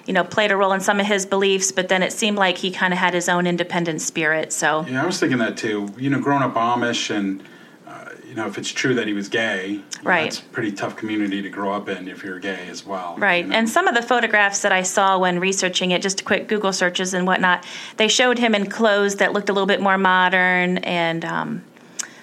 you 0.06 0.12
know 0.12 0.24
played 0.24 0.50
a 0.52 0.56
role 0.56 0.72
in 0.72 0.80
some 0.80 0.98
of 0.98 1.06
his 1.06 1.24
beliefs 1.26 1.70
but 1.70 1.88
then 1.88 2.02
it 2.02 2.12
seemed 2.12 2.36
like 2.36 2.58
he 2.58 2.72
kind 2.72 2.92
of 2.92 2.98
had 2.98 3.14
his 3.14 3.28
own 3.28 3.46
independent 3.46 4.00
spirit 4.00 4.52
so 4.52 4.84
Yeah, 4.86 5.00
I 5.00 5.06
was 5.06 5.20
thinking 5.20 5.38
that 5.38 5.56
too. 5.56 5.88
You 5.96 6.10
know, 6.10 6.18
growing 6.18 6.42
up 6.42 6.54
Amish 6.54 7.14
and, 7.14 7.40
uh, 7.92 8.08
you 8.26 8.34
know, 8.34 8.46
if 8.46 8.56
it's 8.56 8.70
true 8.70 8.94
that 8.94 9.06
he 9.06 9.12
was 9.12 9.28
gay, 9.28 9.68
you 9.68 9.76
know, 9.78 9.82
Right. 10.02 10.26
it's 10.28 10.38
a 10.40 10.44
pretty 10.44 10.72
tough 10.72 10.96
community 10.96 11.42
to 11.42 11.50
grow 11.50 11.72
up 11.72 11.88
in 11.88 12.08
if 12.08 12.24
you're 12.24 12.38
gay 12.38 12.66
as 12.70 12.86
well. 12.86 13.16
Right. 13.18 13.44
you 13.44 13.50
know. 13.50 13.56
And 13.56 13.68
some 13.68 13.86
of 13.86 13.94
the 13.94 14.00
photographs 14.02 14.62
that 14.62 14.72
I 14.72 14.82
saw 14.82 15.18
when 15.18 15.38
researching 15.38 15.90
it, 15.90 16.00
just 16.00 16.24
quick 16.24 16.48
Google 16.48 16.72
searches 16.72 17.12
and 17.12 17.26
whatnot, 17.26 17.66
they 17.98 18.08
showed 18.08 18.38
him 18.38 18.54
in 18.54 18.70
clothes 18.70 19.16
that 19.16 19.32
looked 19.34 19.48
a 19.50 19.52
little 19.52 19.66
bit 19.66 19.80
more 19.82 19.98
modern 19.98 20.78
and, 20.78 21.24
um, 21.24 21.64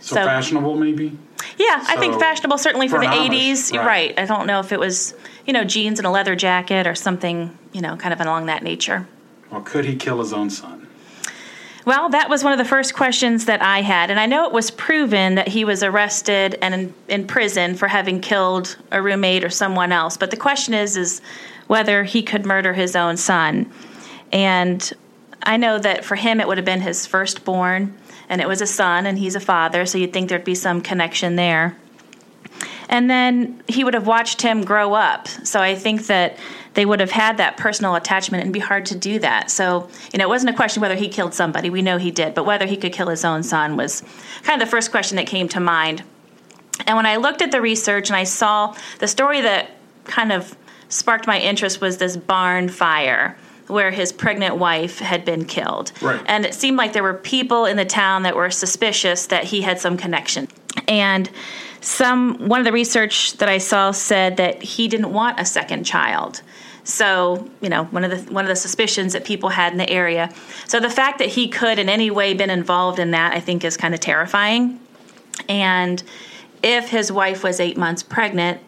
so, 0.02 0.16
so- 0.16 0.26
fashionable, 0.26 0.76
maybe? 0.76 1.18
yeah, 1.58 1.84
I 1.88 1.98
think 1.98 2.20
fashionable 2.20 2.58
certainly 2.58 2.88
for, 2.88 2.96
for 2.96 3.02
the 3.02 3.08
Amish, 3.08 3.30
80s. 3.72 3.78
right. 3.78 3.86
Right. 3.86 4.20
I 4.20 4.26
don't 4.26 4.48
know 4.48 4.60
if 4.60 4.72
it 4.72 4.80
was, 4.80 5.14
you 5.46 5.54
know, 5.54 5.64
jeans 5.64 6.00
and 6.00 6.06
a 6.08 6.10
leather 6.10 6.36
jacket 6.36 6.88
or 6.88 6.96
something, 6.96 7.58
you 7.74 7.82
know, 7.82 7.96
kind 7.98 8.14
of 8.14 8.20
along 8.22 8.48
that 8.48 8.64
nature. 8.64 9.08
Well, 9.52 9.62
could 9.62 9.86
he 9.86 9.96
kill 9.96 10.20
his 10.20 10.32
own 10.34 10.50
son? 10.50 10.79
Well, 11.90 12.10
that 12.10 12.30
was 12.30 12.44
one 12.44 12.54
of 12.54 12.60
the 12.60 12.66
first 12.66 12.94
questions 12.94 13.46
that 13.46 13.64
I 13.64 13.82
had. 13.82 14.12
And 14.12 14.20
I 14.20 14.28
know 14.28 14.46
it 14.46 14.52
was 14.54 14.70
proven 14.70 15.34
that 15.34 15.48
he 15.48 15.66
was 15.66 15.82
arrested 15.82 16.56
and 16.62 16.76
in, 16.76 16.94
in 17.08 17.26
prison 17.26 17.74
for 17.74 17.88
having 17.88 18.22
killed 18.22 18.78
a 18.92 19.02
roommate 19.02 19.44
or 19.44 19.50
someone 19.50 19.92
else. 19.92 20.16
But 20.16 20.30
the 20.30 20.38
question 20.38 20.76
is, 20.76 20.96
is 20.96 21.20
whether 21.66 22.04
he 22.04 22.22
could 22.22 22.46
murder 22.46 22.74
his 22.74 22.96
own 22.96 23.18
son. 23.18 23.72
And 24.32 24.94
I 25.42 25.58
know 25.58 25.80
that 25.80 26.06
for 26.06 26.16
him, 26.16 26.40
it 26.40 26.48
would 26.48 26.60
have 26.60 26.66
been 26.66 26.82
his 26.82 27.08
firstborn, 27.08 27.98
and 28.30 28.40
it 28.40 28.48
was 28.48 28.62
a 28.62 28.68
son, 28.68 29.08
and 29.08 29.18
he's 29.18 29.34
a 29.34 29.40
father, 29.40 29.88
so 29.88 29.98
you'd 29.98 30.14
think 30.14 30.30
there'd 30.30 30.44
be 30.44 30.54
some 30.54 30.82
connection 30.82 31.38
there. 31.38 31.76
And 32.88 33.10
then 33.10 33.64
he 33.68 33.84
would 33.84 33.96
have 33.96 34.06
watched 34.06 34.44
him 34.44 34.64
grow 34.64 34.94
up. 34.94 35.28
So 35.28 35.60
I 35.60 35.74
think 35.74 36.06
that 36.06 36.38
they 36.80 36.86
would 36.86 37.02
have 37.02 37.12
had 37.12 37.36
that 37.36 37.58
personal 37.58 37.96
attachment 37.96 38.42
and 38.42 38.54
be 38.54 38.60
hard 38.60 38.86
to 38.86 38.96
do 38.96 39.20
that. 39.20 39.52
So, 39.52 39.90
you 40.14 40.18
know, 40.18 40.24
it 40.24 40.30
wasn't 40.30 40.52
a 40.52 40.56
question 40.56 40.80
whether 40.80 40.96
he 40.96 41.10
killed 41.10 41.34
somebody. 41.34 41.70
We 41.70 41.82
know 41.82 41.98
he 41.98 42.10
did, 42.10 42.34
but 42.34 42.46
whether 42.46 42.66
he 42.66 42.78
could 42.78 42.94
kill 42.94 43.10
his 43.10 43.26
own 43.26 43.44
son 43.44 43.76
was 43.76 44.02
kind 44.44 44.62
of 44.62 44.66
the 44.66 44.72
first 44.72 44.90
question 44.90 45.18
that 45.18 45.28
came 45.28 45.50
to 45.50 45.60
mind. 45.60 46.04
And 46.88 46.96
when 46.96 47.06
I 47.06 47.18
looked 47.18 47.42
at 47.42 47.52
the 47.52 47.60
research 47.60 48.08
and 48.08 48.16
I 48.16 48.24
saw 48.24 48.78
the 49.00 49.10
story 49.10 49.42
that 49.42 49.72
kind 50.06 50.32
of 50.32 50.56
sparked 50.88 51.28
my 51.28 51.38
interest 51.38 51.82
was 51.82 51.98
this 51.98 52.16
barn 52.16 52.70
fire 52.70 53.38
where 53.68 53.92
his 53.92 54.14
pregnant 54.14 54.56
wife 54.56 55.00
had 55.00 55.26
been 55.26 55.44
killed. 55.44 55.92
Right. 56.02 56.24
And 56.28 56.46
it 56.46 56.54
seemed 56.54 56.78
like 56.78 56.94
there 56.94 57.04
were 57.04 57.14
people 57.14 57.66
in 57.66 57.76
the 57.76 57.84
town 57.84 58.24
that 58.24 58.38
were 58.38 58.52
suspicious 58.52 59.28
that 59.28 59.44
he 59.44 59.64
had 59.64 59.82
some 59.82 59.98
connection. 59.98 60.48
And 60.88 61.30
some 61.82 62.48
one 62.48 62.60
of 62.60 62.66
the 62.66 62.72
research 62.72 63.34
that 63.38 63.50
I 63.50 63.58
saw 63.58 63.92
said 63.92 64.38
that 64.38 64.64
he 64.64 64.88
didn't 64.88 65.12
want 65.12 65.42
a 65.42 65.46
second 65.46 65.84
child. 65.84 66.42
So, 66.90 67.48
you 67.62 67.70
know, 67.70 67.84
one 67.86 68.04
of 68.04 68.10
the 68.10 68.34
one 68.34 68.46
of 68.46 68.50
the 68.50 68.56
suspicions 68.56 69.14
that 69.14 69.24
people 69.24 69.50
had 69.50 69.72
in 69.72 69.78
the 69.78 69.88
area. 69.90 70.34
So 70.68 70.80
the 70.80 70.90
fact 70.90 71.20
that 71.20 71.28
he 71.28 71.48
could 71.48 71.78
in 71.78 71.88
any 71.88 72.10
way 72.10 72.34
been 72.34 72.50
involved 72.50 72.98
in 72.98 73.12
that 73.12 73.34
I 73.34 73.40
think 73.40 73.64
is 73.64 73.78
kind 73.78 73.94
of 73.94 74.00
terrifying. 74.00 74.80
And 75.48 76.02
if 76.64 76.90
his 76.90 77.12
wife 77.12 77.44
was 77.44 77.60
8 77.60 77.78
months 77.78 78.02
pregnant, 78.02 78.60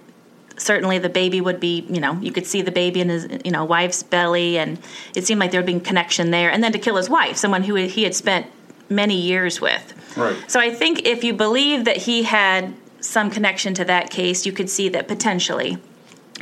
certainly 0.55 0.99
the 0.99 1.09
baby 1.09 1.41
would 1.41 1.59
be, 1.59 1.83
you 1.89 1.99
know, 1.99 2.13
you 2.21 2.31
could 2.31 2.45
see 2.45 2.61
the 2.61 2.71
baby 2.71 3.01
in 3.01 3.09
his, 3.09 3.27
you 3.43 3.49
know, 3.49 3.65
wife's 3.65 4.03
belly, 4.03 4.59
and 4.59 4.77
it 5.15 5.25
seemed 5.25 5.39
like 5.39 5.49
there 5.49 5.59
would 5.59 5.65
be 5.65 5.79
connection 5.79 6.29
there. 6.29 6.51
And 6.51 6.63
then 6.63 6.71
to 6.73 6.79
kill 6.79 6.97
his 6.97 7.09
wife, 7.09 7.37
someone 7.37 7.63
who 7.63 7.73
he 7.73 8.03
had 8.03 8.13
spent 8.13 8.45
many 8.87 9.19
years 9.19 9.59
with. 9.59 9.95
Right. 10.15 10.37
So 10.47 10.59
I 10.59 10.71
think 10.71 11.07
if 11.07 11.23
you 11.23 11.33
believe 11.33 11.85
that 11.85 11.97
he 11.97 12.23
had 12.23 12.75
some 12.99 13.31
connection 13.31 13.73
to 13.73 13.85
that 13.85 14.11
case, 14.11 14.45
you 14.45 14.51
could 14.51 14.69
see 14.69 14.89
that 14.89 15.07
potentially 15.07 15.79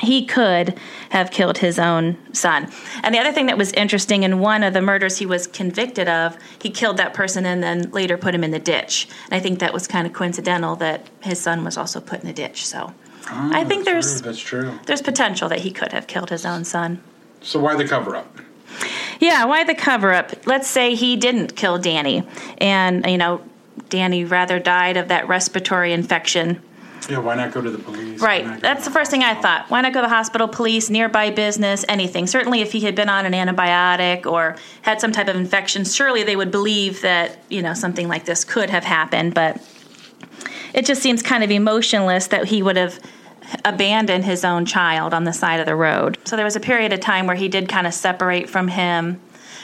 he 0.02 0.26
could 0.26 0.78
have 1.10 1.32
killed 1.32 1.58
his 1.60 1.80
own 1.80 2.18
son. 2.34 2.72
And 3.04 3.14
the 3.14 3.20
other 3.20 3.32
thing 3.32 3.48
that 3.48 3.58
was 3.58 3.72
interesting 3.74 4.24
in 4.24 4.40
one 4.40 4.64
of 4.64 4.74
the 4.74 4.82
murders 4.82 5.18
he 5.18 5.26
was 5.26 5.48
convicted 5.48 6.08
of, 6.08 6.38
he 6.62 6.70
killed 6.70 6.98
that 6.98 7.14
person 7.14 7.46
and 7.46 7.62
then 7.62 7.92
later 7.92 8.18
put 8.18 8.34
him 8.34 8.44
in 8.44 8.52
the 8.52 8.60
ditch. 8.60 9.08
And 9.26 9.34
I 9.34 9.40
think 9.40 9.60
that 9.60 9.74
was 9.74 9.88
kind 9.88 10.08
of 10.08 10.14
coincidental 10.14 10.76
that 10.78 11.10
his 11.22 11.40
son 11.40 11.64
was 11.64 11.78
also 11.78 12.00
put 12.00 12.22
in 12.22 12.28
the 12.28 12.34
ditch. 12.34 12.66
So 12.66 12.94
ah, 13.28 13.52
I 13.54 13.64
think 13.64 13.86
there's 13.86 14.22
true, 14.22 14.32
That's 14.32 14.40
true. 14.40 14.80
there's 14.86 15.02
potential 15.02 15.50
that 15.50 15.60
he 15.60 15.72
could 15.72 15.92
have 15.92 16.08
killed 16.08 16.30
his 16.30 16.46
own 16.46 16.64
son. 16.66 17.02
So 17.42 17.60
why 17.60 17.76
the 17.76 17.88
cover 17.88 18.16
up? 18.16 18.40
Yeah, 19.20 19.46
why 19.46 19.64
the 19.64 19.76
cover 19.76 20.14
up? 20.14 20.32
Let's 20.46 20.68
say 20.68 20.96
he 20.96 21.18
didn't 21.18 21.56
kill 21.56 21.78
Danny, 21.78 22.24
and 22.60 23.06
you 23.06 23.18
know, 23.18 23.42
Danny 23.90 24.24
rather 24.24 24.60
died 24.60 24.96
of 24.96 25.08
that 25.10 25.28
respiratory 25.28 25.92
infection. 25.92 26.62
Yeah, 27.08 27.20
why 27.20 27.36
not 27.36 27.52
go 27.52 27.62
to 27.62 27.70
the 27.70 27.78
police? 27.78 28.20
Right. 28.22 28.60
That's 28.60 28.86
the 28.86 28.92
first 28.92 29.12
thing 29.12 29.24
I 29.24 29.40
thought. 29.40 29.70
Why 29.70 29.82
not 29.82 29.94
go 29.94 30.02
to 30.02 30.08
the 30.08 30.14
hospital, 30.14 30.48
police, 30.48 30.90
nearby 30.90 31.30
business, 31.32 31.86
anything? 31.88 32.28
Certainly, 32.28 32.62
if 32.62 32.72
he 32.72 32.82
had 32.82 32.96
been 32.96 33.10
on 33.10 33.26
an 33.26 33.34
antibiotic 33.34 34.26
or 34.26 34.56
had 34.82 35.00
some 35.00 35.12
type 35.12 35.28
of 35.28 35.36
infection, 35.36 35.86
surely 35.86 36.24
they 36.24 36.36
would 36.36 36.52
believe 36.52 37.02
that 37.02 37.40
you 37.50 37.62
know 37.62 37.74
something 37.74 38.08
like 38.08 38.26
this 38.26 38.44
could 38.44 38.70
have 38.70 38.84
happened. 38.84 39.34
But 39.34 39.62
it 40.74 40.86
just 40.86 41.02
seems 41.02 41.22
kind 41.22 41.44
of 41.44 41.52
emotionless 41.52 42.28
that 42.28 42.46
he 42.46 42.62
would 42.62 42.78
have 42.78 43.00
abandoned 43.66 44.26
his 44.26 44.46
own 44.46 44.66
child 44.66 45.14
on 45.14 45.24
the 45.24 45.34
side 45.34 45.60
of 45.60 45.66
the 45.66 45.76
road. 45.76 46.18
So 46.26 46.36
there 46.36 46.46
was 46.46 46.56
a 46.56 46.60
period 46.60 46.94
of 46.94 47.00
time 47.00 47.28
where 47.28 47.36
he 47.36 47.48
did 47.48 47.68
kind 47.68 47.88
of 47.88 47.94
separate 47.94 48.50
from 48.50 48.68
him. 48.68 49.20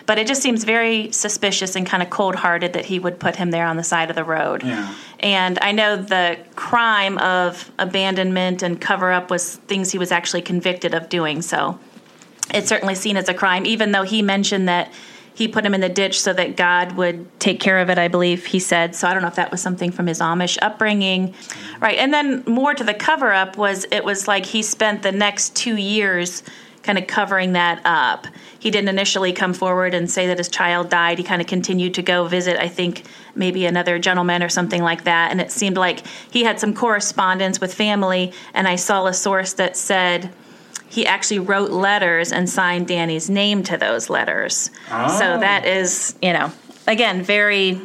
But 0.05 0.19
it 0.19 0.27
just 0.27 0.41
seems 0.41 0.63
very 0.63 1.11
suspicious 1.11 1.75
and 1.75 1.85
kind 1.85 2.03
of 2.03 2.09
cold 2.09 2.35
hearted 2.35 2.73
that 2.73 2.85
he 2.85 2.99
would 2.99 3.19
put 3.19 3.35
him 3.35 3.51
there 3.51 3.65
on 3.65 3.77
the 3.77 3.83
side 3.83 4.09
of 4.09 4.15
the 4.15 4.23
road. 4.23 4.63
Yeah. 4.63 4.93
And 5.19 5.57
I 5.61 5.71
know 5.71 5.95
the 5.95 6.37
crime 6.55 7.17
of 7.17 7.71
abandonment 7.79 8.61
and 8.61 8.79
cover 8.79 9.11
up 9.11 9.31
was 9.31 9.55
things 9.67 9.91
he 9.91 9.97
was 9.97 10.11
actually 10.11 10.43
convicted 10.43 10.93
of 10.93 11.09
doing. 11.09 11.41
So 11.41 11.79
it's 12.53 12.69
certainly 12.69 12.95
seen 12.95 13.17
as 13.17 13.29
a 13.29 13.33
crime, 13.33 13.65
even 13.65 13.91
though 13.91 14.03
he 14.03 14.21
mentioned 14.21 14.67
that 14.69 14.91
he 15.33 15.49
put 15.49 15.65
him 15.65 15.73
in 15.73 15.81
the 15.81 15.89
ditch 15.89 16.21
so 16.21 16.31
that 16.31 16.55
God 16.55 16.93
would 16.93 17.27
take 17.41 17.59
care 17.59 17.79
of 17.79 17.89
it, 17.89 17.97
I 17.97 18.07
believe 18.07 18.45
he 18.45 18.59
said. 18.59 18.95
So 18.95 19.07
I 19.07 19.13
don't 19.13 19.21
know 19.21 19.27
if 19.27 19.35
that 19.35 19.51
was 19.51 19.61
something 19.61 19.91
from 19.91 20.07
his 20.07 20.19
Amish 20.19 20.57
upbringing. 20.61 21.33
Right. 21.81 21.97
And 21.97 22.13
then 22.13 22.43
more 22.47 22.73
to 22.73 22.83
the 22.83 22.93
cover 22.93 23.33
up 23.33 23.57
was 23.57 23.85
it 23.91 24.05
was 24.05 24.29
like 24.29 24.45
he 24.45 24.61
spent 24.61 25.01
the 25.01 25.11
next 25.11 25.55
two 25.55 25.75
years 25.75 26.41
kind 26.85 26.97
of 26.97 27.07
covering 27.07 27.53
that 27.53 27.81
up. 27.83 28.27
He 28.59 28.71
didn't 28.71 28.89
initially 28.89 29.33
come 29.33 29.53
forward 29.53 29.93
and 29.93 30.09
say 30.09 30.27
that 30.27 30.37
his 30.37 30.47
child 30.47 30.89
died. 30.89 31.17
He 31.17 31.23
kind 31.23 31.41
of 31.41 31.47
continued 31.47 31.95
to 31.95 32.01
go 32.01 32.27
visit, 32.27 32.57
I 32.57 32.67
think, 32.67 33.03
maybe 33.33 33.65
another 33.65 33.99
gentleman 33.99 34.43
or 34.43 34.49
something 34.49 34.81
like 34.81 35.03
that. 35.03 35.31
And 35.31 35.41
it 35.41 35.51
seemed 35.51 35.77
like 35.77 36.05
he 36.31 36.43
had 36.43 36.59
some 36.59 36.73
correspondence 36.73 37.59
with 37.59 37.73
family. 37.73 38.31
And 38.53 38.67
I 38.67 38.75
saw 38.75 39.05
a 39.07 39.13
source 39.13 39.53
that 39.53 39.75
said, 39.75 40.31
he 40.87 41.05
actually 41.05 41.39
wrote 41.39 41.71
letters 41.71 42.31
and 42.31 42.49
signed 42.49 42.87
Danny's 42.87 43.29
name 43.29 43.63
to 43.63 43.77
those 43.77 44.09
letters. 44.09 44.69
Oh. 44.91 45.19
So 45.19 45.39
that 45.39 45.65
is, 45.65 46.15
you 46.21 46.31
know, 46.31 46.51
again, 46.87 47.23
very 47.23 47.81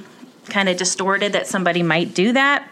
kind 0.48 0.68
of 0.68 0.76
distorted 0.76 1.32
that 1.32 1.46
somebody 1.46 1.82
might 1.82 2.14
do 2.14 2.32
that. 2.32 2.70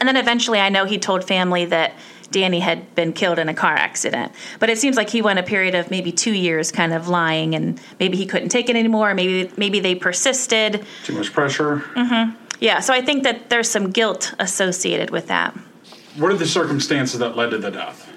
And 0.00 0.08
then 0.08 0.16
eventually 0.16 0.58
I 0.58 0.70
know 0.70 0.86
he 0.86 0.98
told 0.98 1.24
family 1.24 1.66
that 1.66 1.92
Danny 2.30 2.60
had 2.60 2.94
been 2.94 3.12
killed 3.12 3.38
in 3.38 3.48
a 3.48 3.54
car 3.54 3.74
accident. 3.74 4.32
But 4.58 4.70
it 4.70 4.78
seems 4.78 4.96
like 4.96 5.10
he 5.10 5.22
went 5.22 5.38
a 5.38 5.42
period 5.42 5.74
of 5.74 5.90
maybe 5.90 6.12
two 6.12 6.32
years 6.32 6.70
kind 6.70 6.92
of 6.92 7.08
lying 7.08 7.54
and 7.54 7.80
maybe 7.98 8.16
he 8.16 8.26
couldn't 8.26 8.50
take 8.50 8.68
it 8.68 8.76
anymore. 8.76 9.14
Maybe 9.14 9.50
maybe 9.56 9.80
they 9.80 9.94
persisted. 9.94 10.84
Too 11.04 11.14
much 11.14 11.32
pressure. 11.32 11.78
Mm-hmm. 11.94 12.36
Yeah, 12.60 12.80
so 12.80 12.92
I 12.92 13.00
think 13.00 13.22
that 13.24 13.48
there's 13.48 13.70
some 13.70 13.90
guilt 13.90 14.34
associated 14.38 15.10
with 15.10 15.28
that. 15.28 15.56
What 16.16 16.30
are 16.30 16.36
the 16.36 16.46
circumstances 16.46 17.18
that 17.20 17.36
led 17.36 17.50
to 17.50 17.58
the 17.58 17.70
death? 17.70 18.12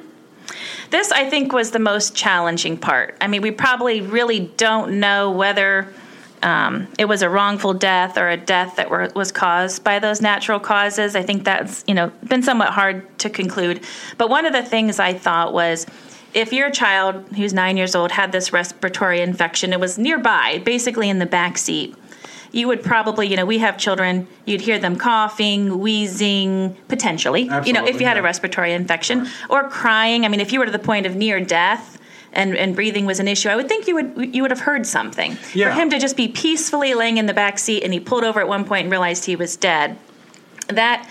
This, 0.89 1.11
I 1.11 1.29
think, 1.29 1.53
was 1.53 1.71
the 1.71 1.79
most 1.79 2.13
challenging 2.13 2.77
part. 2.77 3.17
I 3.21 3.27
mean, 3.27 3.41
we 3.41 3.51
probably 3.51 4.01
really 4.01 4.41
don't 4.41 4.99
know 4.99 5.31
whether 5.31 5.91
um, 6.43 6.87
it 6.99 7.05
was 7.05 7.21
a 7.21 7.29
wrongful 7.29 7.73
death 7.73 8.17
or 8.17 8.29
a 8.29 8.37
death 8.37 8.75
that 8.75 8.89
were, 8.89 9.09
was 9.15 9.31
caused 9.31 9.83
by 9.83 9.99
those 9.99 10.21
natural 10.21 10.59
causes. 10.59 11.15
I 11.15 11.23
think 11.23 11.43
that's 11.43 11.83
you 11.87 11.93
know 11.93 12.11
been 12.27 12.43
somewhat 12.43 12.69
hard 12.69 13.17
to 13.19 13.29
conclude. 13.29 13.83
But 14.17 14.29
one 14.29 14.45
of 14.45 14.53
the 14.53 14.63
things 14.63 14.99
I 14.99 15.13
thought 15.13 15.53
was. 15.53 15.85
If 16.35 16.51
your 16.51 16.71
child, 16.71 17.27
who's 17.35 17.53
nine 17.53 17.77
years 17.77 17.93
old, 17.93 18.11
had 18.11 18.31
this 18.31 18.51
respiratory 18.51 19.21
infection, 19.21 19.71
it 19.71 19.79
was 19.79 19.99
nearby, 19.99 20.63
basically 20.65 21.07
in 21.07 21.19
the 21.19 21.27
back 21.27 21.59
seat 21.59 21.95
you 22.53 22.67
would 22.67 22.83
probably, 22.83 23.27
you 23.27 23.35
know, 23.35 23.45
we 23.45 23.57
have 23.57 23.77
children, 23.77 24.27
you'd 24.45 24.61
hear 24.61 24.79
them 24.79 24.95
coughing, 24.95 25.79
wheezing, 25.79 26.77
potentially, 26.87 27.41
you 27.41 27.49
know, 27.49 27.57
if 27.57 27.67
Absolutely, 27.67 27.99
you 27.99 28.07
had 28.07 28.17
a 28.17 28.21
respiratory 28.21 28.73
infection, 28.73 29.27
or 29.49 29.67
crying. 29.69 30.23
I 30.23 30.27
mean, 30.27 30.39
if 30.39 30.53
you 30.53 30.59
were 30.59 30.65
to 30.65 30.71
the 30.71 30.79
point 30.79 31.05
of 31.05 31.15
near 31.15 31.39
death 31.39 31.99
and, 32.33 32.57
and 32.57 32.75
breathing 32.75 33.05
was 33.05 33.19
an 33.19 33.27
issue, 33.27 33.49
I 33.49 33.55
would 33.55 33.67
think 33.67 33.87
you 33.87 33.95
would 33.95 34.35
you 34.35 34.41
would 34.41 34.51
have 34.51 34.59
heard 34.61 34.85
something. 34.85 35.37
Yeah. 35.53 35.69
For 35.73 35.81
him 35.81 35.89
to 35.91 35.99
just 35.99 36.17
be 36.17 36.27
peacefully 36.27 36.93
laying 36.93 37.17
in 37.17 37.25
the 37.27 37.33
back 37.33 37.59
seat 37.59 37.83
and 37.83 37.93
he 37.93 37.99
pulled 37.99 38.23
over 38.23 38.39
at 38.39 38.47
one 38.47 38.65
point 38.65 38.83
and 38.83 38.91
realized 38.91 39.25
he 39.25 39.35
was 39.35 39.55
dead, 39.55 39.97
that 40.67 41.07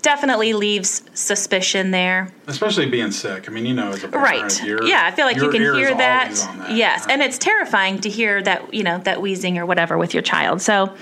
definitely 0.00 0.52
leaves 0.52 1.02
suspicion 1.14 1.92
there. 1.92 2.32
Especially 2.48 2.86
being 2.86 3.12
sick. 3.12 3.48
I 3.48 3.52
mean, 3.52 3.64
you 3.66 3.72
know, 3.74 3.90
as 3.90 4.02
a 4.02 4.08
parent, 4.08 4.60
Right. 4.60 4.84
yeah, 4.88 5.02
I 5.04 5.12
feel 5.12 5.26
like 5.26 5.36
you 5.36 5.48
can 5.50 5.62
hear 5.62 5.94
that. 5.94 6.34
that. 6.34 6.70
Yes, 6.76 7.02
Right. 7.06 7.12
and 7.12 7.22
it's 7.22 7.38
terrifying 7.38 8.00
to 8.00 8.08
hear 8.08 8.42
that, 8.42 8.74
you 8.74 8.82
know, 8.82 8.98
that 8.98 9.22
wheezing 9.22 9.58
or 9.58 9.64
whatever 9.66 9.96
with 9.96 10.12
your 10.12 10.22
child. 10.24 10.60
So 10.60 10.92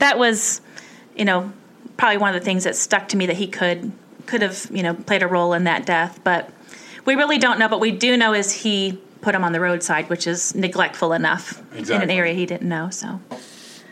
that 0.00 0.18
was, 0.18 0.60
you 1.14 1.24
know, 1.24 1.52
probably 1.96 2.16
one 2.18 2.34
of 2.34 2.40
the 2.40 2.44
things 2.44 2.64
that 2.64 2.74
stuck 2.74 3.08
to 3.10 3.16
me 3.16 3.26
that 3.26 3.36
he 3.36 3.46
could 3.46 3.92
could 4.26 4.42
have, 4.42 4.66
you 4.72 4.82
know, 4.82 4.94
played 4.94 5.22
a 5.22 5.26
role 5.28 5.52
in 5.54 5.64
that 5.64 5.86
death, 5.86 6.18
but 6.24 6.50
we 7.04 7.14
really 7.14 7.38
don't 7.38 7.58
know. 7.58 7.68
But 7.68 7.78
we 7.80 7.90
do 7.92 8.16
know 8.16 8.32
is 8.32 8.52
he 8.52 8.98
put 9.20 9.34
him 9.34 9.44
on 9.44 9.52
the 9.52 9.60
roadside, 9.60 10.08
which 10.08 10.26
is 10.26 10.54
neglectful 10.54 11.12
enough 11.12 11.62
in 11.76 11.90
an 12.02 12.10
area 12.10 12.32
he 12.34 12.46
didn't 12.46 12.68
know. 12.68 12.90
So 12.90 13.20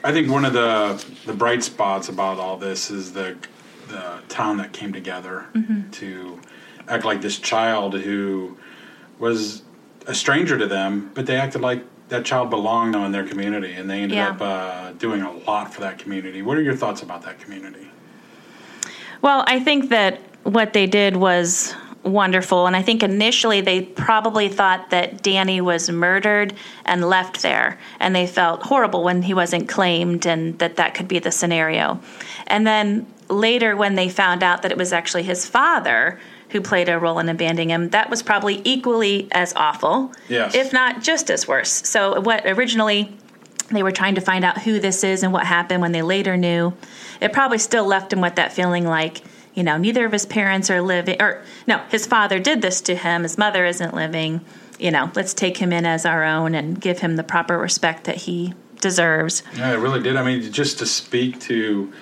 I 0.05 0.12
think 0.12 0.31
one 0.31 0.45
of 0.45 0.53
the 0.53 1.05
the 1.27 1.33
bright 1.33 1.62
spots 1.62 2.09
about 2.09 2.38
all 2.38 2.57
this 2.57 2.91
is 2.91 3.12
the 3.12 3.37
the 3.88 4.21
town 4.29 4.57
that 4.59 4.73
came 4.73 4.93
together 4.93 5.47
Mm-hmm. 5.55 5.91
to 5.93 6.41
act 6.88 7.05
like 7.05 7.21
this 7.21 7.38
child 7.38 7.95
who 7.95 8.57
was 9.19 9.62
a 10.07 10.14
stranger 10.14 10.57
to 10.59 10.67
them, 10.67 11.11
but 11.14 11.27
they 11.27 11.37
acted 11.37 11.61
like 11.61 11.83
that 12.09 12.25
child 12.25 12.49
belonged 12.49 12.95
in 12.97 13.12
their 13.12 13.27
community, 13.27 13.75
and 13.75 13.91
they 13.91 14.01
ended 14.01 14.17
Yeah. 14.17 14.31
up 14.31 14.41
uh, 14.41 14.93
doing 14.93 15.21
a 15.21 15.31
lot 15.31 15.75
for 15.75 15.81
that 15.83 15.99
community. 15.99 16.41
What 16.41 16.57
are 16.57 16.62
your 16.62 16.75
thoughts 16.77 17.03
about 17.03 17.23
that 17.23 17.38
community? 17.38 17.91
Well, 19.21 19.45
I 19.47 19.61
think 19.61 19.91
that 19.91 20.21
what 20.45 20.73
they 20.73 20.87
did 20.87 21.17
was 21.17 21.75
wonderful. 22.05 22.67
And 22.67 22.77
I 22.77 22.83
think 22.83 23.03
initially 23.03 23.61
they 23.61 23.83
probably 23.83 24.49
thought 24.49 24.91
that 24.91 25.23
Danny 25.23 25.61
was 25.61 25.91
murdered 25.91 26.55
and 26.85 27.09
left 27.09 27.43
there. 27.43 27.79
And 28.01 28.15
they 28.15 28.27
felt 28.27 28.63
horrible 28.63 29.03
when 29.03 29.23
he 29.23 29.35
wasn't 29.35 29.69
claimed 29.69 30.27
and 30.27 30.59
that 30.59 30.77
that 30.77 30.95
could 30.95 31.09
be 31.09 31.19
the 31.19 31.31
scenario. 31.33 32.01
And 32.47 32.67
then 32.67 33.07
later, 33.29 33.77
when 33.77 33.95
they 33.95 34.09
found 34.09 34.43
out 34.43 34.63
that 34.63 34.71
it 34.73 34.79
was 34.79 34.93
actually 34.93 35.25
his 35.25 35.47
father 35.47 36.19
who 36.51 36.61
played 36.63 36.89
a 36.89 36.99
role 36.99 37.19
in 37.19 37.29
abandoning 37.29 37.71
him, 37.71 37.91
that 37.91 38.09
was 38.09 38.23
probably 38.23 38.63
equally 38.65 39.29
as 39.33 39.53
awful, 39.55 40.13
Yes. 40.29 40.55
if 40.55 40.73
not 40.73 41.03
just 41.03 41.31
as 41.31 41.47
worse. 41.47 41.71
So, 41.71 42.21
what 42.21 42.47
originally 42.47 43.15
they 43.71 43.83
were 43.83 43.93
trying 43.93 44.15
to 44.15 44.21
find 44.23 44.45
out 44.47 44.63
who 44.63 44.81
this 44.81 45.05
is 45.05 45.23
and 45.23 45.31
what 45.31 45.45
happened 45.45 45.83
when 45.83 45.93
they 45.93 46.01
later 46.01 46.39
knew. 46.39 46.73
It 47.21 47.35
probably 47.35 47.59
still 47.59 47.85
left 47.85 48.13
him 48.13 48.23
with 48.23 48.37
that 48.37 48.53
feeling 48.53 48.87
like, 48.87 49.23
you 49.59 49.64
know, 49.64 49.77
neither 49.77 50.07
of 50.07 50.12
his 50.12 50.25
parents 50.25 50.71
are 50.71 50.81
living, 50.81 51.21
or 51.21 51.42
no, 51.66 51.79
his 51.90 52.07
father 52.07 52.38
did 52.38 52.62
this 52.62 52.81
to 52.83 52.94
him, 52.94 53.25
his 53.25 53.37
mother 53.37 53.66
isn't 53.66 53.92
living. 53.92 54.40
You 54.79 54.92
know, 54.92 55.11
let's 55.16 55.35
take 55.35 55.57
him 55.57 55.73
in 55.73 55.85
as 55.85 56.07
our 56.07 56.23
own 56.23 56.55
and 56.55 56.81
give 56.81 57.01
him 57.01 57.16
the 57.16 57.25
proper 57.25 57.59
respect 57.59 58.05
that 58.05 58.14
he 58.14 58.55
deserves. 58.81 59.42
Yeah, 59.57 59.73
it 59.73 59.79
really 59.79 60.01
did. 60.01 60.14
I 60.14 60.23
mean, 60.23 60.53
just 60.53 60.79
to 60.79 60.87
speak 60.87 61.40
to 61.40 61.92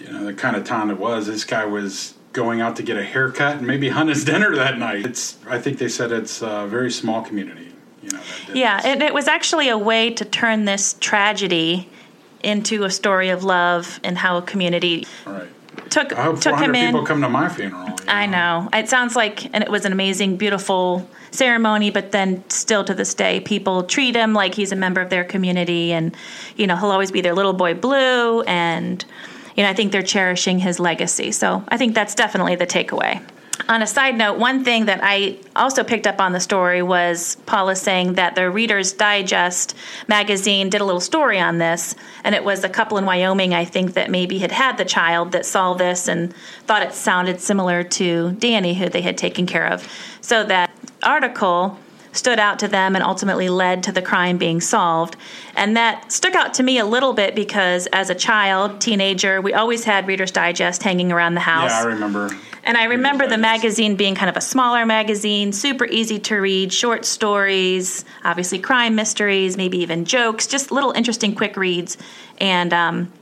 you 0.00 0.10
know 0.10 0.24
the 0.24 0.32
kind 0.32 0.56
of 0.56 0.64
town 0.64 0.90
it 0.90 0.96
was. 0.96 1.26
This 1.26 1.44
guy 1.44 1.66
was 1.66 2.14
going 2.32 2.62
out 2.62 2.76
to 2.76 2.82
get 2.82 2.96
a 2.96 3.04
haircut 3.04 3.58
and 3.58 3.66
maybe 3.66 3.90
hunt 3.90 4.08
his 4.08 4.24
dinner 4.24 4.56
that 4.56 4.78
night. 4.78 5.04
It's 5.04 5.36
I 5.46 5.58
think 5.58 5.76
they 5.76 5.90
said 5.90 6.12
it's 6.12 6.40
a 6.40 6.66
very 6.66 6.90
small 6.90 7.20
community. 7.20 7.74
You 8.02 8.08
know. 8.08 8.20
That 8.46 8.56
Yeah, 8.56 8.80
and 8.82 9.02
it 9.02 9.12
was 9.12 9.28
actually 9.28 9.68
a 9.68 9.76
way 9.76 10.14
to 10.14 10.24
turn 10.24 10.64
this 10.64 10.94
tragedy 10.98 11.90
into 12.42 12.84
a 12.84 12.90
story 12.90 13.28
of 13.28 13.44
love 13.44 14.00
and 14.02 14.16
how 14.16 14.38
a 14.38 14.42
community 14.42 15.06
All 15.26 15.34
right. 15.34 15.48
Took 15.90 16.12
I 16.12 16.22
hope 16.24 16.40
took 16.40 16.58
him 16.58 16.74
in. 16.74 16.92
people 16.92 17.06
come 17.06 17.20
to 17.22 17.28
my 17.28 17.48
funeral. 17.48 17.96
I 18.08 18.26
know. 18.26 18.68
It 18.72 18.88
sounds 18.88 19.16
like, 19.16 19.52
and 19.54 19.64
it 19.64 19.70
was 19.70 19.84
an 19.84 19.92
amazing, 19.92 20.36
beautiful 20.36 21.08
ceremony, 21.30 21.90
but 21.90 22.12
then 22.12 22.42
still 22.48 22.84
to 22.84 22.94
this 22.94 23.14
day, 23.14 23.40
people 23.40 23.82
treat 23.82 24.14
him 24.14 24.32
like 24.32 24.54
he's 24.54 24.72
a 24.72 24.76
member 24.76 25.00
of 25.00 25.10
their 25.10 25.24
community. 25.24 25.92
And, 25.92 26.14
you 26.56 26.66
know, 26.66 26.76
he'll 26.76 26.90
always 26.90 27.10
be 27.10 27.20
their 27.20 27.34
little 27.34 27.52
boy 27.52 27.74
blue. 27.74 28.42
And, 28.42 29.04
you 29.56 29.62
know, 29.62 29.68
I 29.68 29.74
think 29.74 29.92
they're 29.92 30.02
cherishing 30.02 30.58
his 30.58 30.78
legacy. 30.78 31.32
So 31.32 31.64
I 31.68 31.76
think 31.76 31.94
that's 31.94 32.14
definitely 32.14 32.56
the 32.56 32.66
takeaway. 32.66 33.22
On 33.68 33.82
a 33.82 33.86
side 33.86 34.16
note, 34.16 34.38
one 34.38 34.62
thing 34.62 34.84
that 34.84 35.00
I 35.02 35.38
also 35.56 35.82
picked 35.82 36.06
up 36.06 36.20
on 36.20 36.32
the 36.32 36.38
story 36.38 36.82
was 36.82 37.36
Paula 37.46 37.74
saying 37.74 38.14
that 38.14 38.36
the 38.36 38.48
Reader's 38.48 38.92
Digest 38.92 39.74
magazine 40.06 40.70
did 40.70 40.80
a 40.80 40.84
little 40.84 41.00
story 41.00 41.40
on 41.40 41.58
this, 41.58 41.96
and 42.22 42.34
it 42.34 42.44
was 42.44 42.62
a 42.62 42.68
couple 42.68 42.96
in 42.96 43.04
Wyoming, 43.04 43.54
I 43.54 43.64
think, 43.64 43.94
that 43.94 44.08
maybe 44.08 44.38
had 44.38 44.52
had 44.52 44.78
the 44.78 44.84
child 44.84 45.32
that 45.32 45.44
saw 45.44 45.74
this 45.74 46.06
and 46.06 46.32
thought 46.66 46.82
it 46.82 46.92
sounded 46.92 47.40
similar 47.40 47.82
to 47.82 48.32
Danny, 48.32 48.74
who 48.74 48.88
they 48.88 49.02
had 49.02 49.18
taken 49.18 49.46
care 49.46 49.66
of. 49.66 49.88
So 50.20 50.44
that 50.44 50.70
article 51.02 51.76
stood 52.12 52.38
out 52.38 52.58
to 52.60 52.68
them 52.68 52.94
and 52.94 53.04
ultimately 53.04 53.48
led 53.48 53.82
to 53.82 53.92
the 53.92 54.02
crime 54.02 54.38
being 54.38 54.60
solved. 54.60 55.16
And 55.54 55.76
that 55.76 56.10
stuck 56.10 56.34
out 56.34 56.54
to 56.54 56.62
me 56.62 56.78
a 56.78 56.86
little 56.86 57.12
bit 57.12 57.34
because 57.34 57.86
as 57.88 58.10
a 58.10 58.14
child, 58.14 58.80
teenager, 58.80 59.40
we 59.40 59.52
always 59.52 59.84
had 59.84 60.06
Reader's 60.06 60.30
Digest 60.30 60.82
hanging 60.82 61.12
around 61.12 61.34
the 61.34 61.40
house. 61.40 61.70
Yeah, 61.70 61.80
I 61.80 61.84
remember. 61.84 62.30
And 62.66 62.76
I 62.76 62.84
remember 62.84 63.28
the 63.28 63.38
magazine 63.38 63.94
being 63.94 64.16
kind 64.16 64.28
of 64.28 64.36
a 64.36 64.40
smaller 64.40 64.84
magazine, 64.84 65.52
super 65.52 65.86
easy 65.86 66.18
to 66.18 66.36
read, 66.36 66.72
short 66.72 67.04
stories, 67.04 68.04
obviously 68.24 68.58
crime 68.58 68.96
mysteries, 68.96 69.56
maybe 69.56 69.78
even 69.78 70.04
jokes, 70.04 70.48
just 70.48 70.72
little 70.72 70.90
interesting 70.90 71.36
quick 71.36 71.56
reads. 71.56 71.96
And 72.38 72.74
um, 72.74 73.12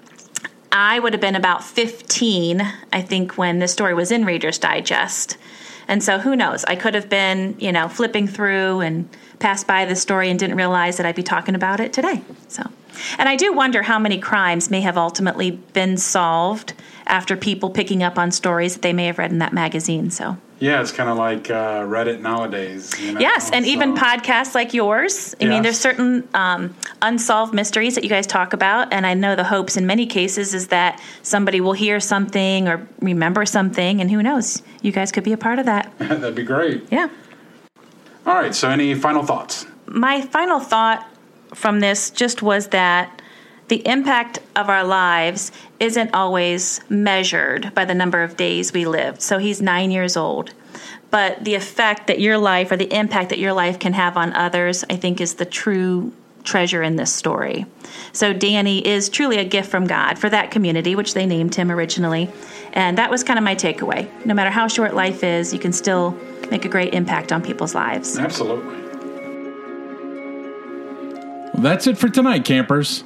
I 0.72 0.98
would 0.98 1.12
have 1.12 1.20
been 1.20 1.37
about 1.37 1.62
15, 1.62 2.62
I 2.90 3.02
think, 3.02 3.37
when 3.37 3.59
this 3.59 3.70
story 3.70 3.92
was 3.92 4.11
in 4.11 4.24
Reader's 4.24 4.59
Digest. 4.59 5.37
And 5.88 6.02
so 6.02 6.18
who 6.18 6.35
knows? 6.35 6.64
I 6.64 6.74
could 6.74 6.94
have 6.94 7.11
been, 7.11 7.54
you 7.59 7.70
know, 7.70 7.88
flipping 7.88 8.26
through 8.26 8.80
and 8.80 9.07
passed 9.40 9.66
by 9.66 9.85
the 9.85 9.94
story 9.94 10.30
and 10.30 10.38
didn't 10.38 10.57
realize 10.57 10.96
that 10.96 11.04
I'd 11.04 11.16
be 11.16 11.22
talking 11.22 11.54
about 11.54 11.80
it 11.80 11.92
today. 11.92 12.22
So, 12.48 12.62
and 13.18 13.28
I 13.28 13.37
do 13.37 13.52
wonder 13.52 13.83
how 13.83 13.98
many 13.98 14.18
crimes 14.18 14.70
may 14.70 14.80
have 14.80 14.96
ultimately 14.96 15.50
been 15.50 15.98
solved 15.98 16.72
after 17.06 17.36
people 17.36 17.70
picking 17.70 18.02
up 18.02 18.18
on 18.18 18.30
stories 18.30 18.74
that 18.74 18.82
they 18.82 18.92
may 18.92 19.06
have 19.06 19.18
read 19.18 19.30
in 19.30 19.38
that 19.38 19.52
magazine. 19.52 20.10
So, 20.10 20.36
Yeah, 20.58 20.80
it's 20.80 20.92
kind 20.92 21.10
of 21.10 21.16
like 21.16 21.50
uh, 21.50 21.82
Reddit 21.82 22.20
nowadays. 22.20 22.98
You 23.00 23.12
know? 23.12 23.20
yes, 23.20 23.50
and 23.50 23.66
even 23.66 23.94
podcasts 23.94 24.54
like 24.54 24.72
yours. 24.72 25.34
I 25.40 25.44
mean, 25.46 25.62
there's 25.62 25.78
certain 25.78 26.26
um, 26.34 26.74
unsolved 27.02 27.52
mysteries 27.52 27.94
that 27.96 28.04
you 28.04 28.10
guys 28.10 28.26
talk 28.26 28.52
about, 28.52 28.92
and 28.92 29.06
I 29.06 29.14
know 29.14 29.36
the 29.36 29.44
hopes 29.44 29.76
in 29.76 29.86
many 29.86 30.06
cases 30.06 30.54
is 30.54 30.68
that 30.68 31.00
somebody 31.22 31.60
will 31.60 31.72
hear 31.74 32.00
something 32.00 32.68
or 32.68 32.86
remember 33.00 33.44
something, 33.44 34.00
and 34.00 34.10
who 34.10 34.22
knows, 34.22 34.62
you 34.82 34.92
guys 34.92 35.12
could 35.12 35.24
be 35.24 35.32
a 35.32 35.38
part 35.38 35.58
of 35.58 35.66
that. 35.66 35.92
That'd 35.98 36.34
be 36.34 36.42
great. 36.42 36.86
Yeah. 36.90 37.08
All 38.26 38.34
right. 38.34 38.54
So, 38.54 38.70
any 38.70 38.94
final 38.94 39.22
thoughts? 39.22 39.66
My 39.86 40.22
final 40.22 40.60
thought 40.60 41.06
from 41.52 41.80
this 41.80 42.10
just 42.10 42.42
was 42.42 42.68
that 42.68 43.20
the 43.68 43.87
impact 43.87 44.40
of 44.57 44.68
our 44.68 44.85
lives 44.85 45.50
isn't 45.81 46.14
always 46.14 46.81
measured 46.88 47.74
by 47.74 47.85
the 47.85 47.94
number 47.94 48.22
of 48.22 48.37
days 48.37 48.72
we 48.72 48.85
lived. 48.85 49.22
So 49.22 49.38
he's 49.38 49.62
nine 49.62 49.90
years 49.90 50.16
old. 50.16 50.53
But 51.11 51.44
the 51.44 51.55
effect 51.55 52.09
that 52.09 52.20
your 52.20 52.38
life 52.38 52.72
or 52.72 52.77
the 52.77 52.92
impact 52.92 53.31
that 53.31 53.38
your 53.38 53.53
life 53.53 53.79
can 53.79 53.92
have 53.92 54.16
on 54.16 54.33
others, 54.33 54.85
I 54.90 54.96
think, 54.96 55.20
is 55.20 55.35
the 55.35 55.44
true 55.44 56.12
treasure 56.42 56.83
in 56.83 56.96
this 56.96 57.12
story. 57.12 57.64
So 58.12 58.33
Danny 58.33 58.87
is 58.87 59.09
truly 59.09 59.38
a 59.38 59.44
gift 59.44 59.70
from 59.70 59.87
God 59.87 60.18
for 60.18 60.29
that 60.29 60.50
community, 60.50 60.94
which 60.94 61.14
they 61.14 61.24
named 61.24 61.55
him 61.55 61.70
originally. 61.70 62.31
And 62.74 62.98
that 62.98 63.11
was 63.11 63.24
kind 63.24 63.38
of 63.38 63.44
my 63.44 63.55
takeaway. 63.55 64.09
No 64.27 64.35
matter 64.35 64.50
how 64.50 64.68
short 64.68 64.94
life 64.94 65.24
is, 65.24 65.55
you 65.55 65.59
can 65.59 65.72
still 65.72 66.18
make 66.50 66.64
a 66.64 66.68
great 66.68 66.92
impact 66.92 67.33
on 67.33 67.42
people's 67.42 67.74
lives. 67.74 68.18
Absolutely. 68.18 68.77
Well, 71.55 71.62
that's 71.62 71.87
it 71.87 71.96
for 71.96 72.09
tonight, 72.09 72.44
campers. 72.44 73.05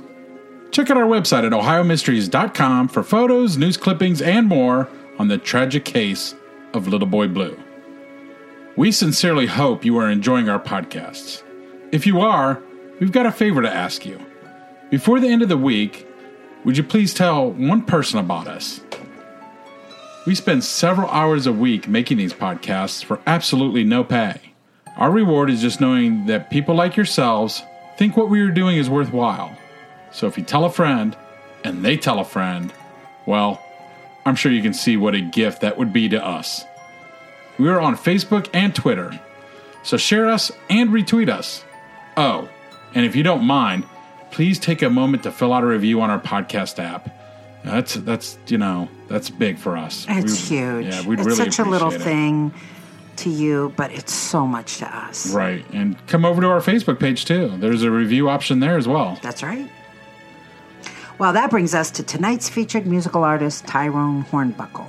Check 0.71 0.91
out 0.91 0.97
our 0.97 1.07
website 1.07 1.45
at 1.45 1.53
ohiomysteries.com 1.53 2.89
for 2.89 3.03
photos, 3.03 3.57
news 3.57 3.77
clippings, 3.77 4.21
and 4.21 4.47
more 4.47 4.89
on 5.19 5.29
the 5.29 5.39
tragic 5.39 5.85
case 5.85 6.35
of 6.75 6.87
Little 6.87 7.09
Boy 7.09 7.27
Blue. 7.29 7.59
We 8.77 8.93
sincerely 8.93 9.47
hope 9.47 9.85
you 9.85 9.97
are 9.99 10.11
enjoying 10.11 10.49
our 10.49 10.61
podcasts. 10.61 11.43
If 11.91 12.07
you 12.07 12.21
are, 12.21 12.63
we've 13.01 13.13
got 13.13 13.27
a 13.27 13.33
favor 13.33 13.63
to 13.63 13.75
ask 13.75 14.07
you. 14.07 14.21
Before 14.91 15.19
the 15.19 15.29
end 15.29 15.43
of 15.43 15.49
the 15.49 15.57
week, 15.57 16.07
would 16.65 16.77
you 16.77 16.85
please 16.85 17.13
tell 17.15 17.51
one 17.51 17.83
person 17.83 18.19
about 18.19 18.47
us? 18.47 18.81
We 20.27 20.35
spend 20.35 20.63
several 20.63 21.09
hours 21.09 21.47
a 21.47 21.53
week 21.53 21.89
making 21.89 22.19
these 22.19 22.35
podcasts 22.35 23.03
for 23.03 23.21
absolutely 23.27 23.85
no 23.85 24.05
pay. 24.05 24.53
Our 24.97 25.11
reward 25.11 25.49
is 25.49 25.63
just 25.63 25.81
knowing 25.81 26.27
that 26.27 26.51
people 26.51 26.75
like 26.75 26.97
yourselves 26.97 27.63
think 27.97 28.17
what 28.17 28.29
we 28.29 28.41
are 28.41 28.51
doing 28.51 28.77
is 28.77 28.91
worthwhile. 28.91 29.57
So 30.13 30.27
if 30.27 30.37
you 30.39 30.45
tell 30.45 30.65
a 30.65 30.71
friend 30.71 31.17
and 31.65 31.85
they 31.85 31.97
tell 31.97 32.19
a 32.21 32.25
friend, 32.25 32.73
well, 33.27 33.63
I'm 34.25 34.35
sure 34.35 34.53
you 34.53 34.63
can 34.63 34.75
see 34.75 34.97
what 34.97 35.15
a 35.15 35.21
gift 35.21 35.61
that 35.63 35.79
would 35.79 35.93
be 35.93 36.09
to 36.11 36.25
us. 36.25 36.65
We 37.59 37.69
are 37.69 37.81
on 37.81 37.97
Facebook 37.97 38.49
and 38.53 38.75
Twitter, 38.75 39.19
so 39.83 39.97
share 39.97 40.27
us 40.29 40.53
and 40.71 40.91
retweet 40.91 41.29
us. 41.29 41.65
Oh, 42.17 42.49
and 42.95 43.05
if 43.05 43.17
you 43.17 43.23
don't 43.23 43.45
mind, 43.45 43.85
please 44.31 44.59
take 44.59 44.83
a 44.83 44.91
moment 44.91 45.25
to 45.25 45.33
fill 45.33 45.53
out 45.53 45.65
a 45.65 45.67
review 45.67 46.01
on 46.01 46.11
our 46.11 46.21
podcast 46.21 46.79
app. 46.79 47.11
That's 47.65 47.95
that's 47.95 48.39
you 48.47 48.59
know 48.59 48.89
that's 49.09 49.29
big 49.31 49.59
for 49.59 49.77
us. 49.77 50.07
It's 50.09 50.49
We- 50.51 50.57
huge. 50.57 50.87
Yeah, 50.87 51.07
we'd 51.07 51.19
it's 51.19 51.27
really 51.27 51.37
such 51.51 51.59
a 51.59 51.65
little 51.69 51.91
it. 51.93 52.01
thing 52.01 52.53
to 53.17 53.31
you, 53.31 53.73
but 53.77 53.91
it's 53.91 54.13
so 54.13 54.47
much 54.47 54.79
to 54.79 54.87
us. 54.97 55.33
Right. 55.35 55.65
And 55.73 55.97
come 56.07 56.25
over 56.25 56.41
to 56.41 56.49
our 56.49 56.61
Facebook 56.61 57.01
page 57.01 57.25
too. 57.25 57.53
There's 57.59 57.83
a 57.83 57.91
review 57.91 58.29
option 58.29 58.61
there 58.61 58.77
as 58.79 58.87
well. 58.87 59.19
That's 59.23 59.43
right. 59.43 59.69
Well, 61.19 61.33
that 61.33 61.51
brings 61.51 61.75
us 61.75 61.91
to 61.93 62.05
tonight's 62.05 62.49
featured 62.49 62.87
musical 62.87 63.25
artist, 63.25 63.67
Tyrone 63.67 64.25
Hornbuckle. 64.27 64.89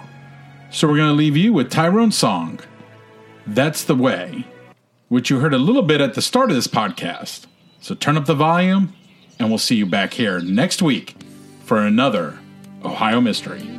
So 0.70 0.88
we're 0.88 0.98
going 0.98 1.10
to 1.10 1.16
leave 1.16 1.36
you 1.36 1.52
with 1.52 1.72
Tyrone's 1.72 2.16
song, 2.16 2.60
That's 3.48 3.84
the 3.84 3.96
Way, 3.96 4.46
which 5.08 5.32
you 5.32 5.40
heard 5.40 5.56
a 5.56 5.58
little 5.58 5.82
bit 5.82 6.02
at 6.02 6.14
the 6.14 6.22
start 6.22 6.52
of 6.52 6.56
this 6.56 6.68
podcast. 6.68 7.48
So 7.82 7.96
turn 7.96 8.16
up 8.16 8.28
the 8.28 8.36
volume, 8.36 8.94
and 9.40 9.50
we'll 9.50 9.58
see 9.58 9.76
you 9.76 9.88
back 9.88 10.14
here 10.14 10.40
next 10.40 10.84
week 10.84 11.16
for 11.66 11.80
another 11.80 12.38
Ohio 12.86 13.20
Mystery. 13.20 13.79